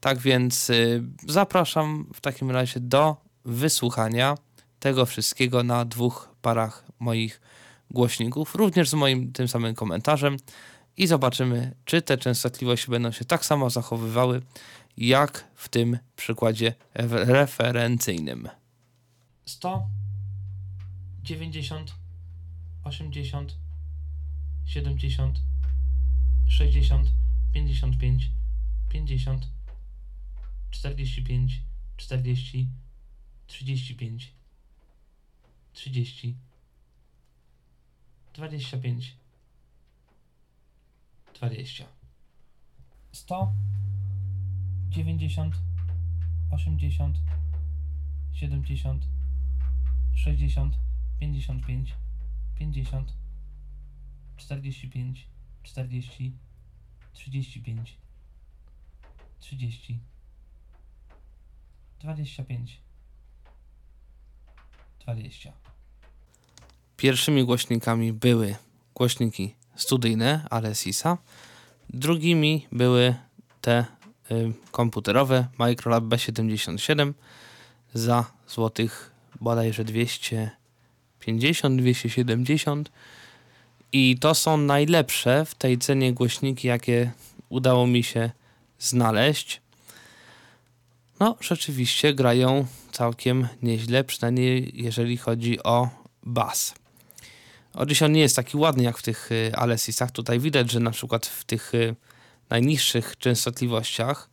Tak 0.00 0.18
więc 0.18 0.68
yy, 0.68 1.02
zapraszam 1.28 2.06
w 2.14 2.20
takim 2.20 2.50
razie 2.50 2.80
do 2.80 3.16
wysłuchania 3.44 4.34
tego 4.80 5.06
wszystkiego 5.06 5.62
na 5.62 5.84
dwóch 5.84 6.28
parach 6.42 6.84
moich 6.98 7.40
głośników, 7.90 8.54
również 8.54 8.88
z 8.88 8.94
moim 8.94 9.32
tym 9.32 9.48
samym 9.48 9.74
komentarzem 9.74 10.36
i 10.96 11.06
zobaczymy, 11.06 11.74
czy 11.84 12.02
te 12.02 12.18
częstotliwości 12.18 12.90
będą 12.90 13.12
się 13.12 13.24
tak 13.24 13.44
samo 13.44 13.70
zachowywały, 13.70 14.42
jak 14.96 15.44
w 15.54 15.68
tym 15.68 15.98
przykładzie 16.16 16.74
referencyjnym. 16.94 18.48
100, 19.44 19.86
90, 21.24 21.94
80, 22.84 23.56
70, 24.66 25.34
60, 26.48 27.12
55, 27.52 28.30
50, 28.90 29.48
45, 30.70 31.48
40, 32.12 32.66
35, 32.72 32.74
30, 35.74 36.34
25, 38.34 39.16
20. 41.34 41.86
100, 43.12 43.54
90, 44.90 45.52
80, 46.52 47.14
70, 48.32 49.00
60, 50.14 50.91
55, 51.22 51.94
50, 52.58 53.12
45, 54.36 55.26
40, 55.62 56.32
35, 57.12 57.98
30, 59.40 60.00
25, 62.00 62.80
20. 65.00 65.52
Pierwszymi 66.96 67.44
głośnikami 67.44 68.12
były 68.12 68.56
głośniki 68.94 69.54
studyjne 69.76 70.46
Alessisa, 70.50 71.18
drugimi 71.90 72.66
były 72.72 73.14
te 73.60 73.84
y, 74.30 74.52
komputerowe 74.70 75.48
Microlab 75.58 76.04
B77 76.04 77.12
za 77.94 78.32
złotych 78.48 79.12
bodajże 79.40 79.84
250, 81.22 81.80
270 81.80 82.90
i 83.92 84.18
to 84.20 84.34
są 84.34 84.56
najlepsze 84.56 85.44
w 85.44 85.54
tej 85.54 85.78
cenie 85.78 86.12
głośniki, 86.12 86.68
jakie 86.68 87.10
udało 87.48 87.86
mi 87.86 88.02
się 88.02 88.30
znaleźć. 88.78 89.60
No, 91.20 91.36
rzeczywiście 91.40 92.14
grają 92.14 92.66
całkiem 92.92 93.48
nieźle, 93.62 94.04
przynajmniej 94.04 94.72
jeżeli 94.74 95.16
chodzi 95.16 95.62
o 95.62 95.88
bas. 96.22 96.74
Oczywiście 97.74 98.06
on 98.06 98.12
nie 98.12 98.20
jest 98.20 98.36
taki 98.36 98.56
ładny 98.56 98.82
jak 98.82 98.98
w 98.98 99.02
tych 99.02 99.32
y, 99.32 99.56
Alessisach. 99.56 100.10
Tutaj 100.10 100.40
widać, 100.40 100.70
że 100.70 100.80
na 100.80 100.90
przykład 100.90 101.26
w 101.26 101.44
tych 101.44 101.74
y, 101.74 101.94
najniższych 102.50 103.18
częstotliwościach 103.18 104.30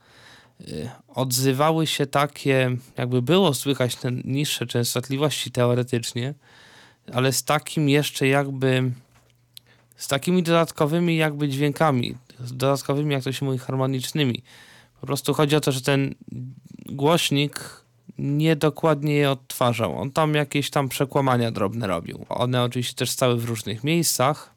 y, 0.62 0.89
odzywały 1.08 1.88
się 1.88 2.06
takie, 2.06 2.78
jakby 2.97 3.21
było 3.21 3.54
słychać 3.54 3.95
te 3.95 4.12
niższe 4.12 4.65
częstotliwości 4.65 5.52
teoretycznie, 5.52 6.34
ale 7.13 7.34
z 7.34 7.43
takim 7.43 7.89
jeszcze 7.89 8.28
jakby, 8.28 8.91
z 9.95 10.08
takimi 10.08 10.43
dodatkowymi 10.43 11.17
jakby 11.17 11.50
dźwiękami, 11.50 12.17
dodatkowymi, 12.39 13.13
jak 13.13 13.24
to 13.24 13.32
się 13.32 13.45
mówi, 13.45 13.58
harmonicznymi. 13.58 14.43
Po 15.02 15.08
prostu 15.08 15.34
chodzi 15.34 15.56
o 15.56 15.62
to, 15.62 15.72
że 15.72 15.82
ten 15.82 16.15
głośnik 16.86 17.84
niedokładnie 18.17 19.13
je 19.13 19.32
odtwarzał. 19.32 20.02
On 20.02 20.12
tam 20.12 20.34
jakieś 20.34 20.69
tam 20.69 20.89
przekłamania 20.89 21.52
drobne 21.52 21.88
robił. 21.88 22.26
One 22.30 22.63
oczywiście 22.63 22.95
też 22.95 23.10
stały 23.10 23.38
w 23.38 23.45
różnych 23.45 23.84
miejscach, 23.84 24.54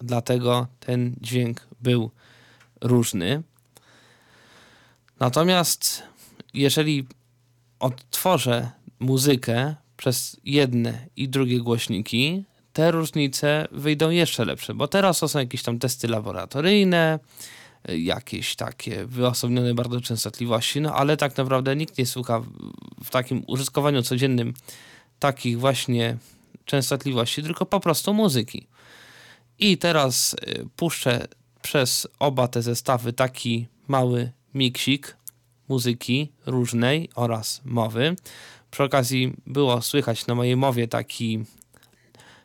dlatego 0.00 0.66
ten 0.80 1.14
dźwięk 1.20 1.66
był 1.80 2.10
różny. 2.80 3.42
Natomiast 5.20 6.02
jeżeli 6.54 7.06
odtworzę 7.80 8.70
muzykę 8.98 9.74
przez 9.96 10.36
jedne 10.44 11.06
i 11.16 11.28
drugie 11.28 11.60
głośniki, 11.60 12.44
te 12.72 12.90
różnice 12.90 13.68
wyjdą 13.72 14.10
jeszcze 14.10 14.44
lepsze, 14.44 14.74
bo 14.74 14.88
teraz 14.88 15.18
to 15.18 15.28
są 15.28 15.38
jakieś 15.38 15.62
tam 15.62 15.78
testy 15.78 16.08
laboratoryjne, 16.08 17.18
jakieś 17.88 18.56
takie 18.56 19.06
wyosobnione 19.06 19.74
bardzo 19.74 20.00
częstotliwości, 20.00 20.80
no 20.80 20.94
ale 20.94 21.16
tak 21.16 21.36
naprawdę 21.36 21.76
nikt 21.76 21.98
nie 21.98 22.06
słucha 22.06 22.42
w 23.04 23.10
takim 23.10 23.44
użytkowaniu 23.46 24.02
codziennym 24.02 24.54
takich 25.18 25.58
właśnie 25.58 26.16
częstotliwości, 26.64 27.42
tylko 27.42 27.66
po 27.66 27.80
prostu 27.80 28.14
muzyki. 28.14 28.66
I 29.58 29.78
teraz 29.78 30.34
y, 30.34 30.68
puszczę 30.76 31.26
przez 31.62 32.08
oba 32.18 32.48
te 32.48 32.62
zestawy 32.62 33.12
taki 33.12 33.68
mały 33.88 34.32
miksik 34.54 35.16
muzyki 35.68 36.32
różnej 36.46 37.08
oraz 37.14 37.60
mowy. 37.64 38.16
Przy 38.74 38.82
okazji 38.82 39.32
było 39.46 39.82
słychać 39.82 40.26
na 40.26 40.34
mojej 40.34 40.56
mowie 40.56 40.88
taki, 40.88 41.44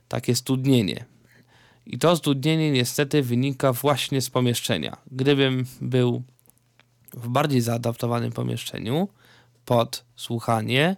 takie 0.07 0.35
studnienie 0.35 1.05
i 1.85 1.97
to 1.97 2.15
zdudnienie 2.15 2.71
niestety 2.71 3.23
wynika 3.23 3.73
właśnie 3.73 4.21
z 4.21 4.29
pomieszczenia. 4.29 4.97
Gdybym 5.11 5.65
był 5.81 6.23
w 7.13 7.27
bardziej 7.27 7.61
zaadaptowanym 7.61 8.31
pomieszczeniu 8.31 9.07
pod 9.65 10.05
słuchanie, 10.15 10.95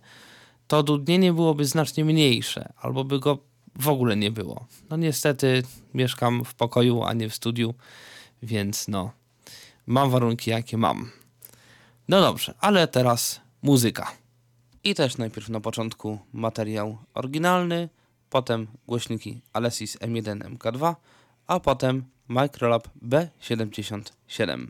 to 0.68 0.84
dudnienie 0.84 1.34
byłoby 1.34 1.66
znacznie 1.66 2.06
mniejsze, 2.06 2.74
albo 2.78 3.04
by 3.04 3.20
go 3.20 3.38
w 3.76 3.88
ogóle 3.88 4.18
nie 4.18 4.32
było. 4.32 4.66
No 4.90 4.98
niestety 4.98 5.64
mieszkam 5.94 6.46
w 6.46 6.54
pokoju, 6.54 7.04
a 7.04 7.14
nie 7.14 7.30
w 7.30 7.36
studiu, 7.36 7.74
więc 8.44 8.88
no, 8.88 9.12
mam 9.88 10.10
warunki 10.10 10.50
jakie 10.50 10.78
mam. 10.78 11.12
No 12.08 12.22
dobrze, 12.22 12.54
ale 12.60 12.88
teraz 12.88 13.42
muzyka. 13.62 14.21
I 14.84 14.96
też 14.96 15.18
najpierw 15.18 15.50
na 15.50 15.60
początku 15.60 16.20
materiał 16.34 16.98
oryginalny, 17.14 17.90
potem 18.30 18.68
głośniki 18.88 19.42
Alesis 19.54 19.98
M1 19.98 20.58
MK2, 20.58 20.96
a 21.48 21.60
potem 21.60 22.06
Microlab 22.28 22.88
B77. 23.02 24.68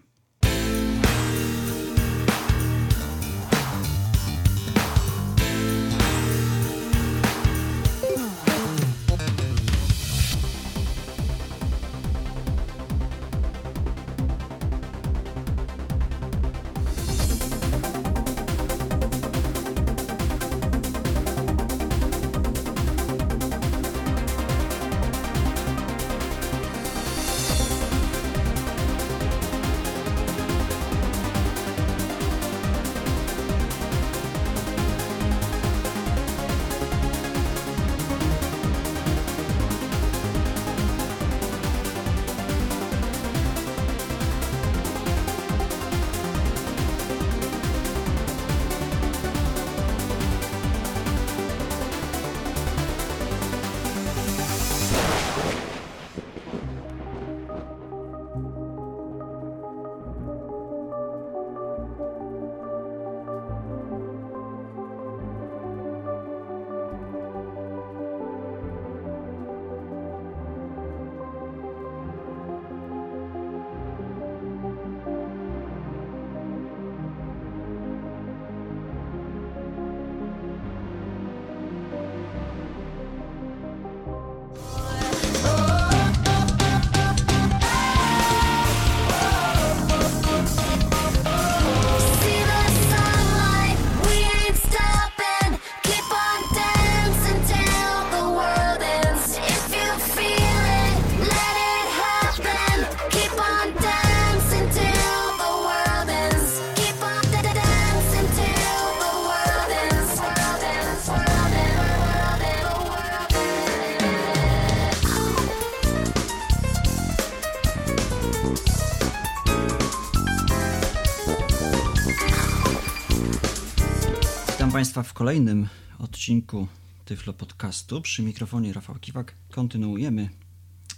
Państwa 124.91 125.09
w 125.09 125.13
kolejnym 125.13 125.67
odcinku 125.99 126.67
Tyflo 127.05 127.33
Podcastu. 127.33 128.01
Przy 128.01 128.23
mikrofonie 128.23 128.73
Rafał 128.73 128.95
Kiwak 128.95 129.35
kontynuujemy 129.51 130.29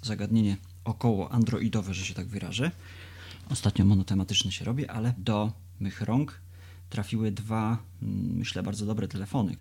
zagadnienie 0.02 0.58
około 0.84 1.32
androidowe, 1.32 1.94
że 1.94 2.06
się 2.06 2.14
tak 2.14 2.28
wyrażę. 2.28 2.72
Ostatnio 3.50 3.86
monotematyczny 3.86 4.52
się 4.52 4.66
robi, 4.66 4.88
ale 4.88 5.14
do 5.18 5.52
mych 5.80 6.02
rąk 6.02 6.42
trafiły 6.90 7.32
dwa, 7.32 7.78
mm, 8.02 8.38
myślę, 8.38 8.64
bardzo 8.64 8.86
dobre 8.86 9.08
telefony. 9.08 9.56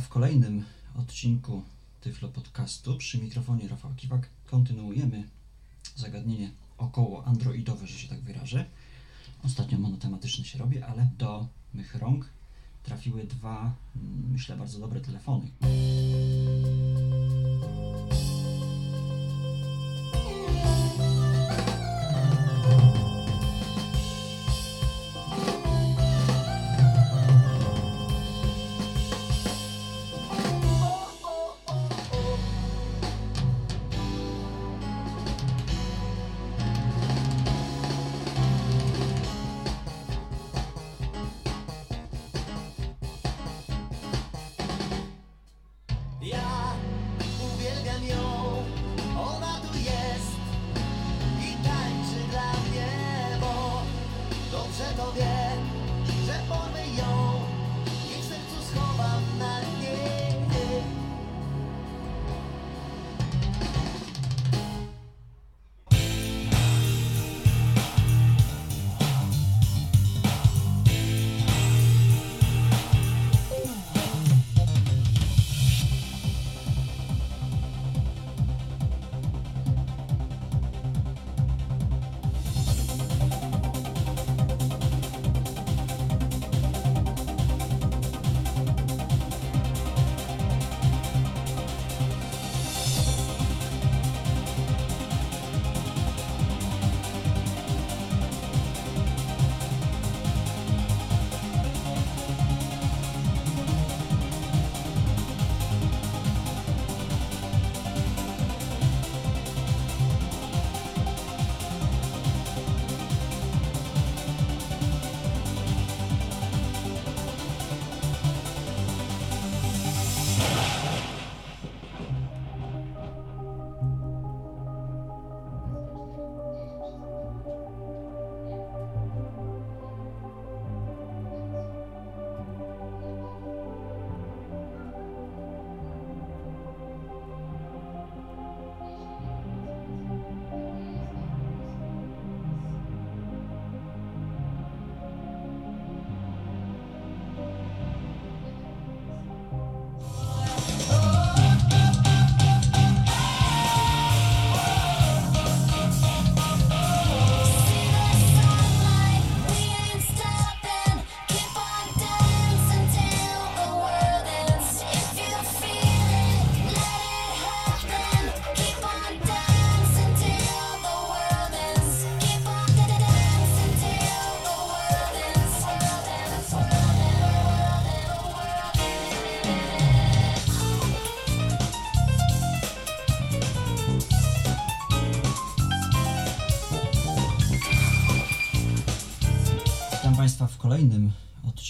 W 0.00 0.08
kolejnym 0.08 0.64
odcinku 0.98 1.62
Tyflo 2.00 2.28
Podcastu. 2.28 2.96
Przy 2.96 3.18
mikrofonie 3.18 3.68
Rafał 3.68 3.90
Kiwak 3.96 4.28
kontynuujemy 4.46 5.28
zagadnienie 5.96 6.50
około 6.78 7.24
androidowe, 7.24 7.86
że 7.86 7.98
się 7.98 8.08
tak 8.08 8.20
wyrażę. 8.20 8.64
Ostatnio 9.44 9.78
monotematyczny 9.78 10.44
się 10.44 10.58
robi, 10.58 10.82
ale 10.82 11.08
do 11.18 11.46
mych 11.74 11.94
rąk 11.94 12.30
trafiły 12.82 13.24
dwa, 13.24 13.72
mm, 13.96 14.30
myślę, 14.32 14.56
bardzo 14.56 14.78
dobre 14.78 15.00
telefony. 15.00 15.50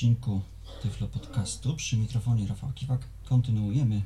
Odcinku 0.09 0.41
Tyflo 0.83 1.09
Podcastu. 1.09 1.75
Przy 1.77 1.97
mikrofonie 1.97 2.47
Rafał 2.47 2.73
Kiwak 2.73 3.01
kontynuujemy 3.25 4.03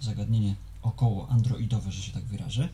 zagadnienie 0.00 0.54
około 0.82 1.28
androidowe, 1.28 1.92
że 1.92 2.02
się 2.02 2.12
tak 2.12 2.24
wyrażę. 2.24 2.68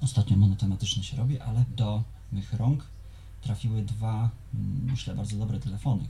Ostatnio 0.00 0.36
monotematyczne 0.36 1.02
się 1.02 1.16
robi, 1.16 1.40
ale 1.40 1.64
do 1.76 2.02
mych 2.32 2.52
rąk 2.52 2.84
trafiły 3.40 3.82
dwa, 3.82 4.30
mm, 4.54 4.84
myślę, 4.90 5.14
bardzo 5.14 5.36
dobre 5.36 5.60
telefony. 5.60 6.08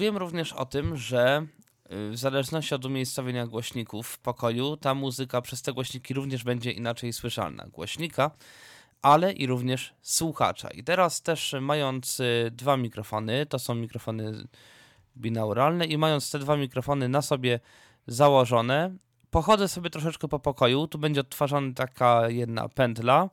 Mówiłem 0.00 0.16
również 0.16 0.52
o 0.52 0.66
tym, 0.66 0.96
że 0.96 1.46
y, 1.92 2.10
w 2.10 2.16
zależności 2.16 2.74
od 2.74 2.84
umiejscowienia 2.84 3.46
głośników 3.46 4.08
w 4.08 4.18
pokoju, 4.18 4.76
ta 4.76 4.94
muzyka 4.94 5.40
przez 5.40 5.62
te 5.62 5.72
głośniki 5.72 6.14
również 6.14 6.44
będzie 6.44 6.70
inaczej 6.70 7.12
słyszalna. 7.12 7.66
Głośnika, 7.66 8.30
ale 9.02 9.32
i 9.32 9.46
również 9.46 9.94
słuchacza. 10.02 10.70
I 10.70 10.84
teraz 10.84 11.22
też 11.22 11.54
mając 11.60 12.20
y, 12.20 12.50
dwa 12.52 12.76
mikrofony, 12.76 13.46
to 13.46 13.58
są 13.58 13.74
mikrofony 13.74 14.46
binauralne 15.16 15.86
i 15.86 15.98
mając 15.98 16.30
te 16.30 16.38
dwa 16.38 16.56
mikrofony 16.56 17.08
na 17.08 17.22
sobie 17.22 17.60
założone, 18.06 18.96
pochodzę 19.30 19.68
sobie 19.68 19.90
troszeczkę 19.90 20.28
po 20.28 20.38
pokoju, 20.38 20.86
tu 20.86 20.98
będzie 20.98 21.20
odtwarzana 21.20 21.74
taka 21.74 22.28
jedna 22.28 22.68
pętla 22.68 23.30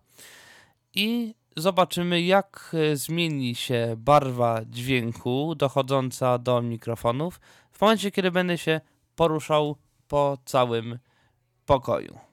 i 0.95 1.35
zobaczymy 1.57 2.21
jak 2.21 2.71
y, 2.73 2.97
zmieni 2.97 3.55
się 3.55 3.95
barwa 3.97 4.61
dźwięku 4.65 5.55
dochodząca 5.55 6.37
do 6.37 6.61
mikrofonów 6.61 7.39
w 7.71 7.81
momencie, 7.81 8.11
kiedy 8.11 8.31
będę 8.31 8.57
się 8.57 8.81
poruszał 9.15 9.75
po 10.07 10.37
całym 10.45 10.99
pokoju. 11.65 12.26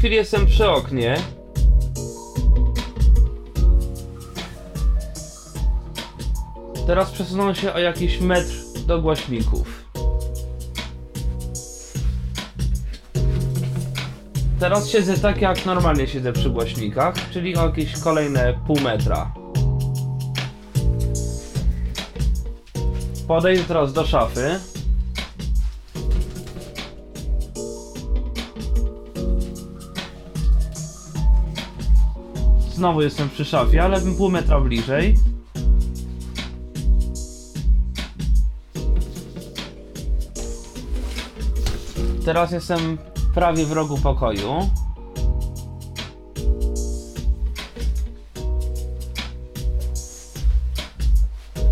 Chwili 0.00 0.16
jestem 0.16 0.46
przy 0.46 0.70
oknie. 0.70 1.16
Teraz 6.86 7.10
przesunę 7.10 7.54
się 7.54 7.72
o 7.72 7.78
jakiś 7.78 8.20
metr 8.20 8.52
do 8.86 9.02
głośników. 9.02 9.84
Teraz 14.60 14.88
siedzę 14.88 15.18
tak 15.18 15.40
jak 15.40 15.66
normalnie 15.66 16.06
siedzę 16.06 16.32
przy 16.32 16.50
głośnikach, 16.50 17.14
czyli 17.30 17.56
o 17.56 17.66
jakieś 17.66 18.00
kolejne 18.00 18.54
pół 18.66 18.80
metra. 18.80 19.32
Podejdę 23.28 23.64
teraz 23.64 23.92
do 23.92 24.06
szafy. 24.06 24.60
Znowu 32.80 33.02
jestem 33.02 33.28
przy 33.28 33.44
szafie, 33.44 33.82
ale 33.82 34.00
pół 34.00 34.30
metra 34.30 34.60
bliżej. 34.60 35.16
Teraz 42.24 42.52
jestem 42.52 42.98
prawie 43.34 43.66
w 43.66 43.72
rogu 43.72 43.98
pokoju. 43.98 44.70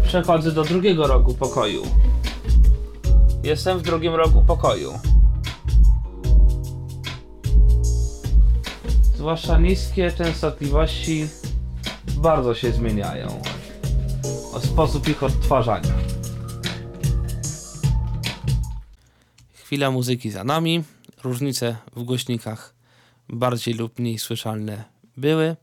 Przechodzę 0.02 0.52
do 0.52 0.64
drugiego 0.64 1.06
rogu 1.06 1.34
pokoju. 1.34 1.82
Jestem 3.42 3.78
w 3.78 3.82
drugim 3.82 4.14
rogu 4.14 4.42
pokoju. 4.46 5.07
Zwłaszcza 9.28 9.58
niskie 9.58 10.12
częstotliwości 10.12 11.28
bardzo 12.16 12.54
się 12.54 12.72
zmieniają. 12.72 13.42
O 14.52 14.60
sposób 14.60 15.08
ich 15.08 15.22
odtwarzania. 15.22 15.94
Chwila 19.52 19.90
muzyki 19.90 20.30
za 20.30 20.44
nami. 20.44 20.84
Różnice 21.24 21.76
w 21.96 22.02
głośnikach 22.02 22.74
bardziej 23.28 23.74
lub 23.74 23.98
mniej 23.98 24.18
słyszalne 24.18 24.84
były. 25.16 25.56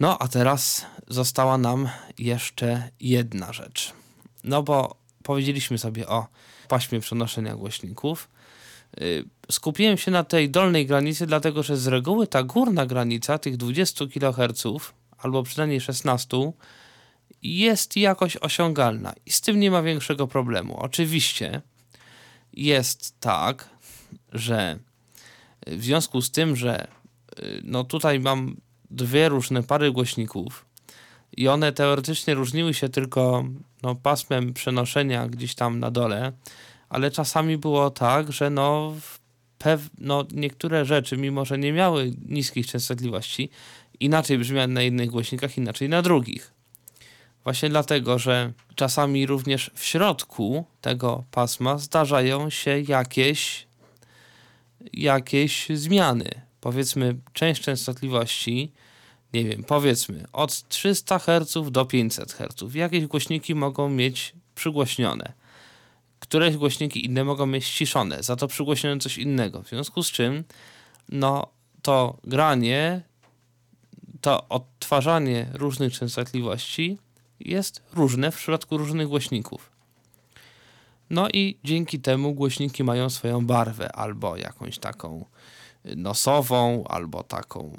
No 0.00 0.18
a 0.18 0.28
teraz 0.28 0.86
została 1.08 1.58
nam 1.58 1.88
jeszcze 2.18 2.90
jedna 3.00 3.52
rzecz. 3.52 3.92
No 4.44 4.62
bo 4.62 4.96
powiedzieliśmy 5.22 5.78
sobie 5.78 6.08
o 6.08 6.26
paśmie 6.68 7.00
przenoszenia 7.00 7.56
głośników. 7.56 8.28
Y, 9.00 9.24
Skupiłem 9.50 9.98
się 9.98 10.10
na 10.10 10.24
tej 10.24 10.50
dolnej 10.50 10.86
granicy, 10.86 11.26
dlatego 11.26 11.62
że 11.62 11.76
z 11.76 11.86
reguły 11.86 12.26
ta 12.26 12.42
górna 12.42 12.86
granica 12.86 13.38
tych 13.38 13.56
20 13.56 14.04
kHz, 14.06 14.92
albo 15.18 15.42
przynajmniej 15.42 15.80
16, 15.80 16.52
jest 17.42 17.96
jakoś 17.96 18.36
osiągalna 18.36 19.12
i 19.26 19.30
z 19.30 19.40
tym 19.40 19.60
nie 19.60 19.70
ma 19.70 19.82
większego 19.82 20.26
problemu. 20.26 20.76
Oczywiście 20.76 21.62
jest 22.52 23.20
tak, 23.20 23.70
że 24.32 24.78
w 25.66 25.84
związku 25.84 26.22
z 26.22 26.30
tym, 26.30 26.56
że 26.56 26.88
y, 27.38 27.60
no 27.64 27.84
tutaj 27.84 28.20
mam 28.20 28.56
dwie 28.90 29.28
różne 29.28 29.62
pary 29.62 29.92
głośników 29.92 30.66
i 31.36 31.48
one 31.48 31.72
teoretycznie 31.72 32.34
różniły 32.34 32.74
się 32.74 32.88
tylko 32.88 33.44
no, 33.82 33.94
pasmem 33.94 34.54
przenoszenia 34.54 35.28
gdzieś 35.28 35.54
tam 35.54 35.80
na 35.80 35.90
dole, 35.90 36.32
ale 36.88 37.10
czasami 37.10 37.58
było 37.58 37.90
tak, 37.90 38.32
że 38.32 38.50
no, 38.50 38.94
pew, 39.58 39.90
no 39.98 40.24
niektóre 40.32 40.84
rzeczy, 40.84 41.16
mimo 41.16 41.44
że 41.44 41.58
nie 41.58 41.72
miały 41.72 42.12
niskich 42.28 42.66
częstotliwości, 42.66 43.50
inaczej 44.00 44.38
brzmiały 44.38 44.68
na 44.68 44.82
jednych 44.82 45.10
głośnikach, 45.10 45.58
inaczej 45.58 45.88
na 45.88 46.02
drugich. 46.02 46.58
Właśnie 47.44 47.68
dlatego, 47.68 48.18
że 48.18 48.52
czasami 48.74 49.26
również 49.26 49.70
w 49.74 49.84
środku 49.84 50.64
tego 50.80 51.24
pasma 51.30 51.78
zdarzają 51.78 52.50
się 52.50 52.80
jakieś, 52.80 53.66
jakieś 54.92 55.68
zmiany. 55.74 56.30
Powiedzmy, 56.60 57.16
część 57.32 57.62
częstotliwości, 57.62 58.72
nie 59.32 59.44
wiem, 59.44 59.64
powiedzmy 59.64 60.24
od 60.32 60.68
300 60.68 61.18
Hz 61.18 61.70
do 61.70 61.84
500 61.84 62.32
Hz. 62.32 62.74
Jakieś 62.74 63.06
głośniki 63.06 63.54
mogą 63.54 63.88
mieć 63.88 64.34
przygłośnione. 64.54 65.32
Któreś 66.28 66.56
głośniki 66.56 67.06
inne 67.06 67.24
mogą 67.24 67.46
mieć 67.46 67.64
ściszone, 67.64 68.22
za 68.22 68.36
to 68.36 68.48
przygłośnione 68.48 69.00
coś 69.00 69.18
innego. 69.18 69.62
W 69.62 69.68
związku 69.68 70.02
z 70.02 70.10
czym, 70.10 70.44
no, 71.08 71.46
to 71.82 72.16
granie, 72.24 73.02
to 74.20 74.48
odtwarzanie 74.48 75.50
różnych 75.54 75.92
częstotliwości 75.92 76.98
jest 77.40 77.82
różne 77.92 78.30
w 78.32 78.36
przypadku 78.36 78.78
różnych 78.78 79.08
głośników. 79.08 79.70
No 81.10 81.28
i 81.28 81.58
dzięki 81.64 82.00
temu 82.00 82.34
głośniki 82.34 82.84
mają 82.84 83.10
swoją 83.10 83.46
barwę, 83.46 83.92
albo 83.92 84.36
jakąś 84.36 84.78
taką 84.78 85.24
nosową, 85.84 86.84
albo 86.88 87.22
taką, 87.22 87.76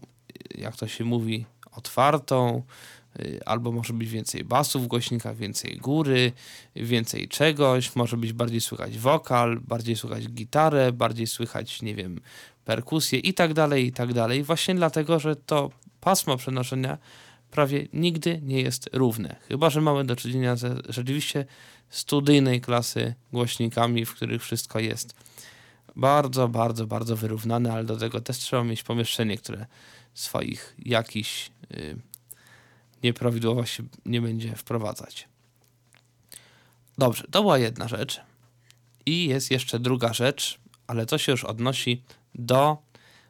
jak 0.56 0.76
to 0.76 0.88
się 0.88 1.04
mówi, 1.04 1.46
otwartą, 1.72 2.58
y, 2.58 2.99
albo 3.46 3.72
może 3.72 3.94
być 3.94 4.10
więcej 4.10 4.44
basu 4.44 4.80
w 4.80 4.88
głośnikach, 4.88 5.38
więcej 5.38 5.78
góry, 5.78 6.32
więcej 6.76 7.28
czegoś, 7.28 7.96
może 7.96 8.18
być 8.18 8.34
bardziej 8.34 8.62
słychać 8.62 8.98
wokal, 8.98 9.60
bardziej 9.62 9.96
słychać 9.96 10.28
gitarę, 10.30 10.92
bardziej 10.92 11.28
słychać, 11.28 11.82
nie 11.82 11.96
wiem, 11.96 12.22
perkusję 12.66 13.20
i 13.20 13.34
tak 13.34 13.54
dalej, 13.54 13.86
i 13.86 13.92
tak 13.92 14.14
dalej. 14.14 14.44
Właśnie 14.44 14.76
dlatego, 14.76 15.20
że 15.20 15.36
to 15.36 15.70
pasmo 16.02 16.38
przenoszenia 16.38 16.98
prawie 17.52 17.88
nigdy 17.94 18.40
nie 18.44 18.62
jest 18.62 18.90
równe. 18.94 19.36
Chyba, 19.48 19.70
że 19.70 19.82
mamy 19.82 20.06
do 20.06 20.16
czynienia 20.16 20.56
ze 20.56 20.76
rzeczywiście 20.90 21.46
studyjnej 21.90 22.62
klasy 22.62 23.14
głośnikami, 23.32 24.06
w 24.06 24.14
których 24.14 24.44
wszystko 24.44 24.80
jest 24.80 25.16
bardzo, 25.96 26.48
bardzo, 26.48 26.88
bardzo 26.88 27.16
wyrównane, 27.16 27.74
ale 27.74 27.84
do 27.84 27.98
tego 27.98 28.22
też 28.22 28.38
trzeba 28.38 28.64
mieć 28.64 28.84
pomieszczenie, 28.84 29.38
które 29.38 29.66
swoich 30.14 30.76
jakichś 30.80 31.52
y, 33.04 33.08
nieprawidłowości 33.08 33.84
nie 34.06 34.22
będzie 34.22 34.56
wprowadzać. 34.56 35.28
Dobrze, 36.98 37.24
to 37.32 37.42
była 37.42 37.58
jedna 37.58 37.88
rzecz. 37.88 38.22
I 39.06 39.28
jest 39.28 39.52
jeszcze 39.52 39.80
druga 39.80 40.14
rzecz, 40.14 40.60
ale 40.88 41.06
to 41.06 41.18
się 41.18 41.32
już 41.32 41.44
odnosi 41.44 42.04
do 42.36 42.78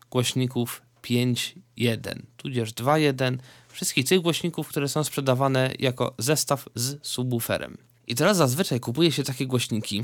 głośników 0.09 0.81
5.1, 1.03 2.21
tudzież 2.37 2.73
2.1, 2.73 3.37
wszystkich 3.69 4.05
tych 4.05 4.21
głośników, 4.21 4.67
które 4.67 4.87
są 4.89 5.03
sprzedawane 5.03 5.73
jako 5.79 6.15
zestaw 6.17 6.69
z 6.75 7.07
subwooferem. 7.07 7.77
I 8.07 8.15
teraz 8.15 8.37
zazwyczaj 8.37 8.79
kupuje 8.79 9.11
się 9.11 9.23
takie 9.23 9.47
głośniki 9.47 10.03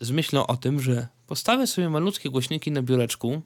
z 0.00 0.10
myślą 0.10 0.46
o 0.46 0.56
tym, 0.56 0.80
że 0.80 1.08
postawię 1.26 1.66
sobie 1.66 1.90
malutkie 1.90 2.30
głośniki 2.30 2.70
na 2.70 2.82
biureczku 2.82 3.42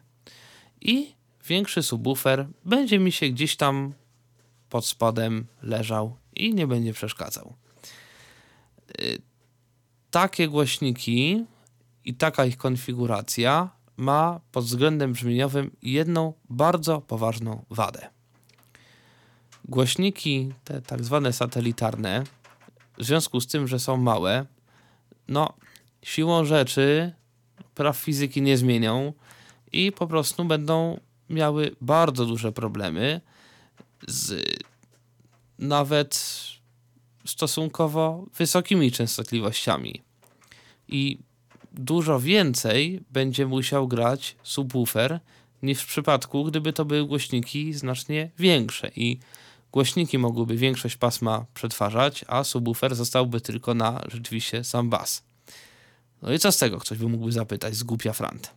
i 0.81 1.15
większy 1.49 1.83
subwoofer 1.83 2.49
będzie 2.65 2.99
mi 2.99 3.13
się 3.13 3.29
gdzieś 3.29 3.57
tam 3.57 3.95
pod 4.75 4.87
spodem 4.87 5.47
leżał 5.62 6.16
i 6.37 6.55
nie 6.55 6.66
będzie 6.66 6.93
przeszkadzał. 6.93 7.55
Y, 9.01 9.22
takie 10.11 10.49
głośniki 10.49 11.45
i 12.05 12.14
taka 12.14 12.45
ich 12.45 12.57
konfiguracja 12.57 13.70
ma 13.97 14.41
pod 14.53 14.64
względem 14.64 15.12
brzmieniowym 15.12 15.77
jedną 15.83 16.33
bardzo 16.51 17.01
poważną 17.01 17.64
wadę. 17.70 18.11
Głośniki, 19.64 20.53
te 20.64 20.83
tak 20.83 21.05
zwane 21.05 21.33
satelitarne, 21.33 22.25
w 22.99 23.05
związku 23.05 23.41
z 23.41 23.47
tym, 23.47 23.68
że 23.68 23.79
są 23.79 23.97
małe, 23.97 24.47
no 25.29 25.53
siłą 26.03 26.45
rzeczy 26.45 27.12
praw 27.75 27.97
fizyki 27.97 28.43
nie 28.43 28.59
zmienią 28.59 29.12
i 29.72 29.93
po 29.93 30.07
prostu 30.07 30.45
będą 30.45 31.01
miały 31.31 31.77
bardzo 31.81 32.27
duże 32.27 32.53
problemy 32.53 33.20
z 34.09 34.44
nawet 35.59 36.40
stosunkowo 37.26 38.26
wysokimi 38.38 38.92
częstotliwościami. 38.92 40.02
I 40.88 41.18
dużo 41.72 42.20
więcej 42.20 43.00
będzie 43.11 43.46
musiał 43.46 43.88
grać 43.88 44.36
subwoofer 44.42 45.20
niż 45.62 45.82
w 45.82 45.86
przypadku, 45.86 46.44
gdyby 46.44 46.72
to 46.72 46.84
były 46.84 47.07
głośniki 47.07 47.72
znacznie 47.72 48.30
większe 48.38 48.90
i 48.96 49.18
głośniki 49.72 50.18
mogłyby 50.18 50.57
większość 50.57 50.96
pasma 50.96 51.46
przetwarzać, 51.55 52.24
a 52.28 52.44
subwoofer 52.44 52.94
zostałby 52.94 53.40
tylko 53.40 53.74
na 53.74 54.05
rzeczywiście 54.09 54.64
sam 54.64 54.90
bas. 54.90 55.22
No 56.22 56.32
i 56.32 56.38
co 56.38 56.52
z 56.52 56.59
tego? 56.59 56.78
Ktoś 56.78 56.98
by 56.98 57.09
mógł 57.09 57.30
zapytać, 57.30 57.74
zgłupia 57.76 58.12
frant. 58.12 58.50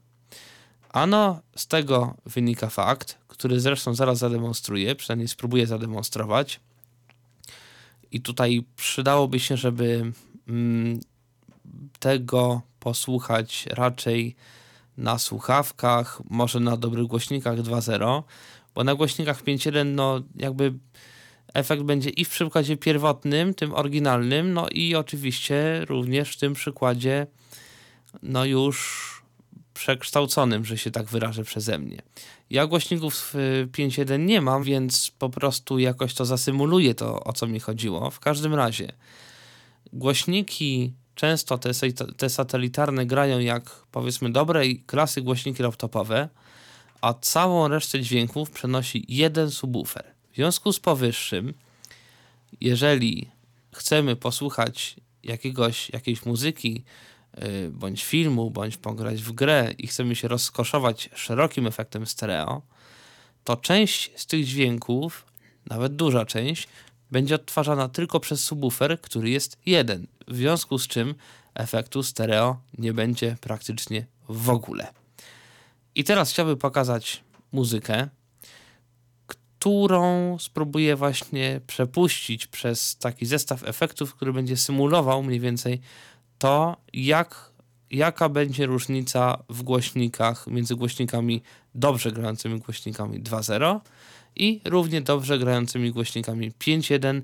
Ano, 0.89 1.41
z 1.55 1.67
tego 1.67 2.15
wynika 2.25 2.69
fakt, 2.69 3.17
który 3.37 3.59
zresztą 3.59 3.93
zaraz 3.93 4.17
zademonstruję, 4.17 4.95
przynajmniej 4.95 5.27
spróbuję 5.27 5.67
zademonstrować. 5.67 6.59
I 8.11 8.21
tutaj 8.21 8.63
przydałoby 8.75 9.39
się, 9.39 9.57
żeby 9.57 10.11
mm, 10.47 10.99
tego 11.99 12.61
posłuchać 12.79 13.65
raczej 13.71 14.35
na 14.97 15.19
słuchawkach, 15.19 16.21
może 16.29 16.59
na 16.59 16.77
dobrych 16.77 17.07
głośnikach 17.07 17.57
2.0, 17.57 18.23
bo 18.75 18.83
na 18.83 18.95
głośnikach 18.95 19.43
5.1 19.43 19.85
no 19.85 20.21
jakby 20.35 20.73
efekt 21.53 21.83
będzie 21.83 22.09
i 22.09 22.25
w 22.25 22.29
przykładzie 22.29 22.77
pierwotnym, 22.77 23.53
tym 23.53 23.73
oryginalnym, 23.73 24.53
no 24.53 24.67
i 24.69 24.95
oczywiście 24.95 25.85
również 25.85 26.35
w 26.35 26.39
tym 26.39 26.53
przykładzie 26.53 27.27
no 28.23 28.45
już 28.45 29.16
przekształconym, 29.77 30.65
że 30.65 30.77
się 30.77 30.91
tak 30.91 31.05
wyrażę 31.05 31.43
przeze 31.43 31.79
mnie. 31.79 32.01
Ja 32.49 32.67
głośników 32.67 33.33
5.1 33.71 34.19
nie 34.19 34.41
mam, 34.41 34.63
więc 34.63 35.11
po 35.19 35.29
prostu 35.29 35.79
jakoś 35.79 36.13
to 36.13 36.25
zasymuluję 36.25 36.95
to, 36.95 37.23
o 37.23 37.33
co 37.33 37.47
mi 37.47 37.59
chodziło. 37.59 38.11
W 38.11 38.19
każdym 38.19 38.53
razie 38.53 38.91
głośniki 39.93 40.93
często 41.15 41.57
te, 41.57 41.71
te 42.17 42.29
satelitarne 42.29 43.05
grają 43.05 43.39
jak 43.39 43.63
powiedzmy 43.91 44.31
dobrej 44.31 44.83
klasy 44.87 45.21
głośniki 45.21 45.63
laptopowe, 45.63 46.29
a 47.01 47.13
całą 47.13 47.67
resztę 47.67 48.01
dźwięków 48.01 48.51
przenosi 48.51 49.05
jeden 49.07 49.51
subwoofer. 49.51 50.05
W 50.31 50.35
związku 50.35 50.73
z 50.73 50.79
powyższym, 50.79 51.53
jeżeli 52.61 53.29
chcemy 53.73 54.15
posłuchać 54.15 54.95
jakiegoś, 55.23 55.89
jakiejś 55.89 56.25
muzyki, 56.25 56.83
Y, 56.83 57.16
bądź 57.71 58.03
filmu, 58.03 58.51
bądź 58.51 58.77
pograć 58.77 59.21
w 59.21 59.31
grę 59.31 59.73
i 59.77 59.87
chcemy 59.87 60.15
się 60.15 60.27
rozkoszować 60.27 61.09
szerokim 61.15 61.67
efektem 61.67 62.05
stereo, 62.05 62.61
to 63.43 63.55
część 63.55 64.11
z 64.15 64.25
tych 64.25 64.45
dźwięków, 64.45 65.25
nawet 65.65 65.95
duża 65.95 66.25
część, 66.25 66.67
będzie 67.11 67.35
odtwarzana 67.35 67.89
tylko 67.89 68.19
przez 68.19 68.43
subwoofer, 68.43 69.01
który 69.01 69.29
jest 69.29 69.57
jeden, 69.65 70.07
w 70.27 70.35
związku 70.35 70.79
z 70.79 70.87
czym 70.87 71.15
efektu 71.55 72.03
stereo 72.03 72.57
nie 72.77 72.93
będzie 72.93 73.37
praktycznie 73.41 74.05
w 74.29 74.49
ogóle. 74.49 74.93
I 75.95 76.03
teraz 76.03 76.31
chciałbym 76.31 76.57
pokazać 76.57 77.23
muzykę, 77.51 78.07
którą 79.27 80.37
spróbuję 80.39 80.95
właśnie 80.95 81.61
przepuścić 81.67 82.47
przez 82.47 82.97
taki 82.97 83.25
zestaw 83.25 83.63
efektów, 83.63 84.15
który 84.15 84.33
będzie 84.33 84.57
symulował 84.57 85.23
mniej 85.23 85.39
więcej 85.39 85.81
to, 86.37 86.77
jak, 86.93 87.51
jaka 87.91 88.29
będzie 88.29 88.65
różnica 88.65 89.43
w 89.49 89.63
głośnikach 89.63 90.47
między 90.47 90.75
głośnikami 90.75 91.41
dobrze 91.75 92.11
grającymi 92.11 92.59
głośnikami 92.59 93.23
2.0 93.23 93.79
i 94.35 94.61
równie 94.65 95.01
dobrze 95.01 95.39
grającymi 95.39 95.91
głośnikami 95.91 96.51
5.1, 96.51 97.21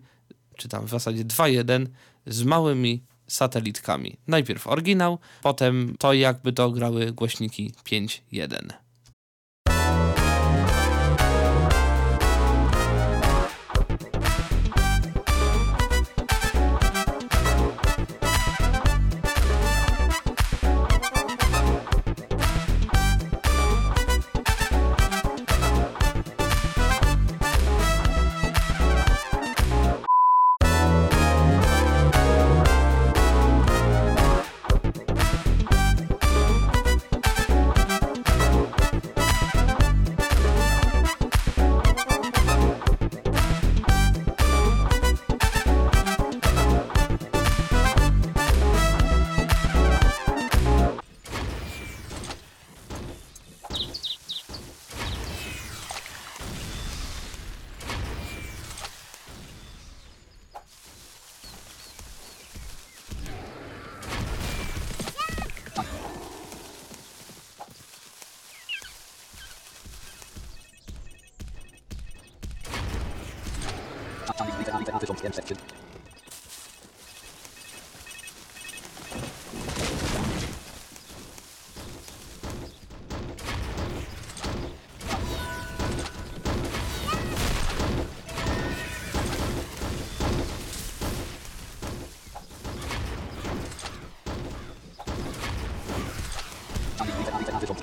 czy 0.58 0.70
tam 0.70 0.86
w 0.86 0.90
zasadzie 0.90 1.26
2.1 1.26 1.88
z 2.26 2.44
małymi 2.44 3.04
satelitkami. 3.28 4.18
Najpierw 4.28 4.68
oryginał, 4.68 5.20
potem 5.44 5.96
to, 6.00 6.14
jakby 6.14 6.54
to 6.54 6.72
grały 6.72 7.12
głośniki 7.12 7.74
5.1. 7.86 8.84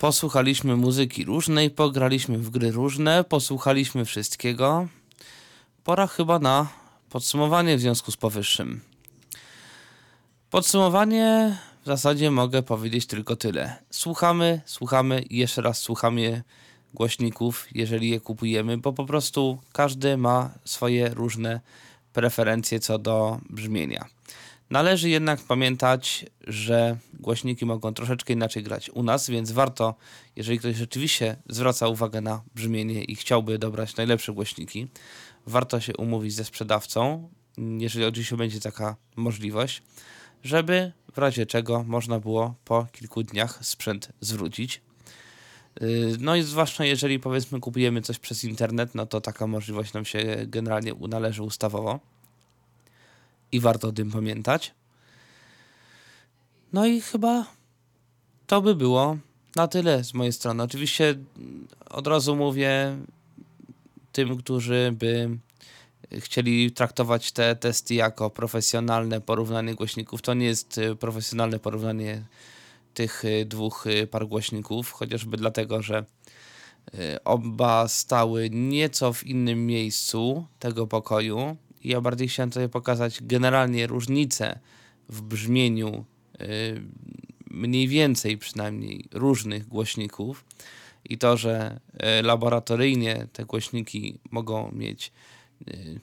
Posłuchaliśmy 0.00 0.76
muzyki 0.76 1.24
różnej, 1.24 1.70
pograliśmy 1.70 2.38
w 2.38 2.50
gry 2.50 2.70
różne, 2.70 3.24
posłuchaliśmy 3.24 4.04
wszystkiego. 4.04 4.88
Pora 5.84 6.06
chyba 6.06 6.38
na 6.38 6.68
podsumowanie 7.10 7.76
w 7.76 7.80
związku 7.80 8.12
z 8.12 8.16
powyższym. 8.16 8.80
Podsumowanie 10.50 11.56
w 11.82 11.86
zasadzie 11.86 12.30
mogę 12.30 12.62
powiedzieć 12.62 13.06
tylko 13.06 13.36
tyle. 13.36 13.76
Słuchamy, 13.90 14.60
słuchamy 14.66 15.22
i 15.22 15.36
jeszcze 15.36 15.62
raz 15.62 15.78
słuchamy 15.78 16.42
głośników, 16.94 17.66
jeżeli 17.74 18.10
je 18.10 18.20
kupujemy, 18.20 18.78
bo 18.78 18.92
po 18.92 19.04
prostu 19.04 19.58
każdy 19.72 20.16
ma 20.16 20.50
swoje 20.64 21.08
różne 21.08 21.60
preferencje 22.12 22.80
co 22.80 22.98
do 22.98 23.40
brzmienia. 23.50 24.04
Należy 24.70 25.08
jednak 25.08 25.40
pamiętać, 25.40 26.26
że 26.46 26.96
głośniki 27.20 27.66
mogą 27.66 27.94
troszeczkę 27.94 28.32
inaczej 28.32 28.62
grać 28.62 28.90
u 28.90 29.02
nas, 29.02 29.30
więc 29.30 29.52
warto, 29.52 29.94
jeżeli 30.36 30.58
ktoś 30.58 30.76
rzeczywiście 30.76 31.36
zwraca 31.48 31.88
uwagę 31.88 32.20
na 32.20 32.42
brzmienie 32.54 33.04
i 33.04 33.16
chciałby 33.16 33.58
dobrać 33.58 33.96
najlepsze 33.96 34.32
głośniki, 34.32 34.86
warto 35.46 35.80
się 35.80 35.96
umówić 35.96 36.34
ze 36.34 36.44
sprzedawcą, 36.44 37.28
jeżeli 37.78 38.04
oczywiście 38.04 38.36
będzie 38.36 38.60
taka 38.60 38.96
możliwość, 39.16 39.82
żeby 40.42 40.92
w 41.12 41.18
razie 41.18 41.46
czego 41.46 41.84
można 41.84 42.20
było 42.20 42.54
po 42.64 42.86
kilku 42.92 43.22
dniach 43.22 43.58
sprzęt 43.62 44.08
zwrócić. 44.20 44.80
Yy, 45.80 46.16
No 46.20 46.36
i 46.36 46.42
zwłaszcza 46.42 46.84
jeżeli 46.84 47.20
powiedzmy 47.20 47.60
kupujemy 47.60 48.02
coś 48.02 48.18
przez 48.18 48.44
internet, 48.44 48.94
no 48.94 49.06
to 49.06 49.20
taka 49.20 49.46
możliwość 49.46 49.92
nam 49.92 50.04
się 50.04 50.36
generalnie 50.46 50.94
należy 51.08 51.42
ustawowo 51.42 52.00
i 53.52 53.60
warto 53.60 53.88
o 53.88 53.92
tym 53.92 54.10
pamiętać. 54.10 54.74
No 56.72 56.86
i 56.86 57.00
chyba 57.00 57.46
to 58.46 58.62
by 58.62 58.74
było 58.74 59.16
na 59.56 59.68
tyle 59.68 60.04
z 60.04 60.14
mojej 60.14 60.32
strony. 60.32 60.62
Oczywiście 60.62 61.14
od 61.90 62.06
razu 62.06 62.36
mówię 62.36 62.96
tym, 64.12 64.36
którzy 64.36 64.94
by 64.98 65.38
chcieli 66.18 66.72
traktować 66.72 67.32
te 67.32 67.56
testy 67.56 67.94
jako 67.94 68.30
profesjonalne 68.30 69.20
porównanie 69.20 69.74
głośników. 69.74 70.22
To 70.22 70.34
nie 70.34 70.46
jest 70.46 70.78
y, 70.78 70.96
profesjonalne 70.96 71.58
porównanie 71.58 72.24
tych 72.94 73.24
y, 73.24 73.44
dwóch 73.44 73.86
y, 73.86 74.06
par 74.06 74.26
głośników, 74.26 74.92
chociażby 74.92 75.36
dlatego, 75.36 75.82
że 75.82 76.04
oba 77.24 77.88
stały 77.88 78.50
nieco 78.50 79.12
w 79.12 79.26
innym 79.26 79.66
miejscu 79.66 80.46
tego 80.58 80.86
pokoju. 80.86 81.56
Ja 81.84 82.00
bardziej 82.00 82.28
chciałem 82.28 82.50
tutaj 82.50 82.68
pokazać 82.68 83.18
generalnie 83.22 83.86
różnice 83.86 84.58
w 85.08 85.22
brzmieniu 85.22 86.04
y, 86.40 86.82
mniej 87.50 87.88
więcej 87.88 88.38
przynajmniej 88.38 89.04
różnych 89.12 89.68
głośników 89.68 90.44
i 91.04 91.18
to, 91.18 91.36
że 91.36 91.80
y, 92.20 92.22
laboratoryjnie 92.22 93.26
te 93.32 93.44
głośniki 93.44 94.18
mogą 94.30 94.72
mieć 94.72 95.12
y, 95.68 96.00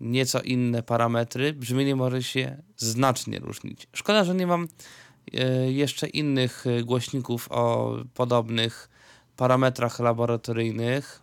nieco 0.00 0.40
inne 0.40 0.82
parametry, 0.82 1.52
brzmienie 1.52 1.96
może 1.96 2.22
się 2.22 2.62
znacznie 2.76 3.38
różnić. 3.38 3.88
Szkoda, 3.92 4.24
że 4.24 4.34
nie 4.34 4.46
mam 4.46 4.68
jeszcze 5.68 6.08
innych 6.08 6.64
głośników 6.84 7.48
o 7.50 7.96
podobnych 8.14 8.88
parametrach 9.36 9.98
laboratoryjnych, 10.00 11.22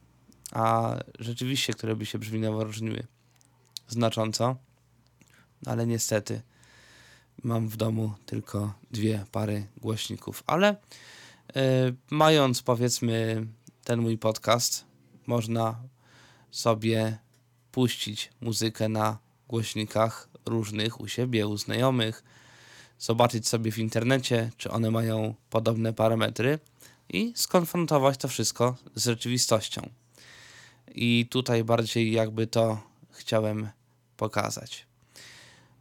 a 0.52 0.96
rzeczywiście, 1.20 1.74
które 1.74 1.96
by 1.96 2.06
się 2.06 2.20
brzmieniowo 2.20 2.64
różniły 2.64 3.08
znacząco, 3.88 4.56
ale 5.66 5.88
niestety 5.88 6.42
mam 7.44 7.68
w 7.68 7.78
domu 7.78 8.14
tylko 8.26 8.74
dwie 8.92 9.26
pary 9.32 9.68
głośników. 9.78 10.44
Ale 10.48 10.76
y, 10.76 10.76
mając 12.12 12.62
powiedzmy 12.62 13.46
ten 13.84 14.02
mój 14.02 14.18
podcast, 14.18 14.86
można 15.28 15.80
sobie 16.52 17.18
puścić 17.72 18.30
muzykę 18.42 18.90
na 18.90 19.18
głośnikach 19.48 20.30
różnych 20.46 21.02
u 21.02 21.08
siebie, 21.08 21.48
u 21.48 21.58
znajomych, 21.58 22.24
zobaczyć 23.00 23.48
sobie 23.48 23.72
w 23.72 23.80
internecie, 23.80 24.52
czy 24.58 24.72
one 24.72 24.92
mają 24.92 25.36
podobne 25.50 25.94
parametry 25.94 26.60
i 27.10 27.34
skonfrontować 27.36 28.18
to 28.18 28.28
wszystko 28.28 28.76
z 28.96 29.06
rzeczywistością. 29.06 29.90
I 30.96 31.28
tutaj 31.30 31.64
bardziej 31.64 32.12
jakby 32.12 32.48
to 32.48 32.82
chciałem 33.16 33.70
pokazać. 34.18 34.88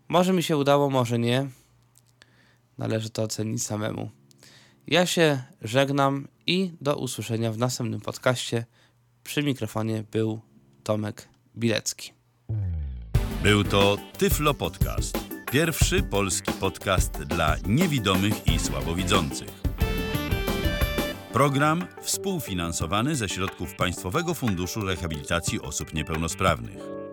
Może 0.08 0.32
mi 0.32 0.42
się 0.42 0.56
udało, 0.56 0.90
może 0.90 1.18
nie. 1.18 1.46
Należy 2.78 3.10
to 3.10 3.22
ocenić 3.22 3.62
samemu. 3.62 4.10
Ja 4.86 5.06
się 5.06 5.42
żegnam 5.62 6.28
i 6.46 6.72
do 6.80 6.96
usłyszenia 6.96 7.52
w 7.52 7.58
następnym 7.58 8.00
podcaście. 8.00 8.66
Przy 9.24 9.42
mikrofonie 9.42 10.04
był 10.10 10.40
Tomek 10.82 11.28
Bilecki. 11.56 12.12
Był 13.42 13.64
to 13.64 13.96
Tyflo 14.18 14.54
Podcast. 14.54 15.18
Pierwszy 15.52 16.02
polski 16.02 16.52
podcast 16.52 17.12
dla 17.12 17.56
niewidomych 17.66 18.46
i 18.46 18.58
słabowidzących. 18.58 19.48
Program 21.32 21.86
współfinansowany 22.02 23.16
ze 23.16 23.28
środków 23.28 23.74
Państwowego 23.74 24.34
Funduszu 24.34 24.80
Rehabilitacji 24.80 25.60
Osób 25.60 25.94
Niepełnosprawnych. 25.94 27.03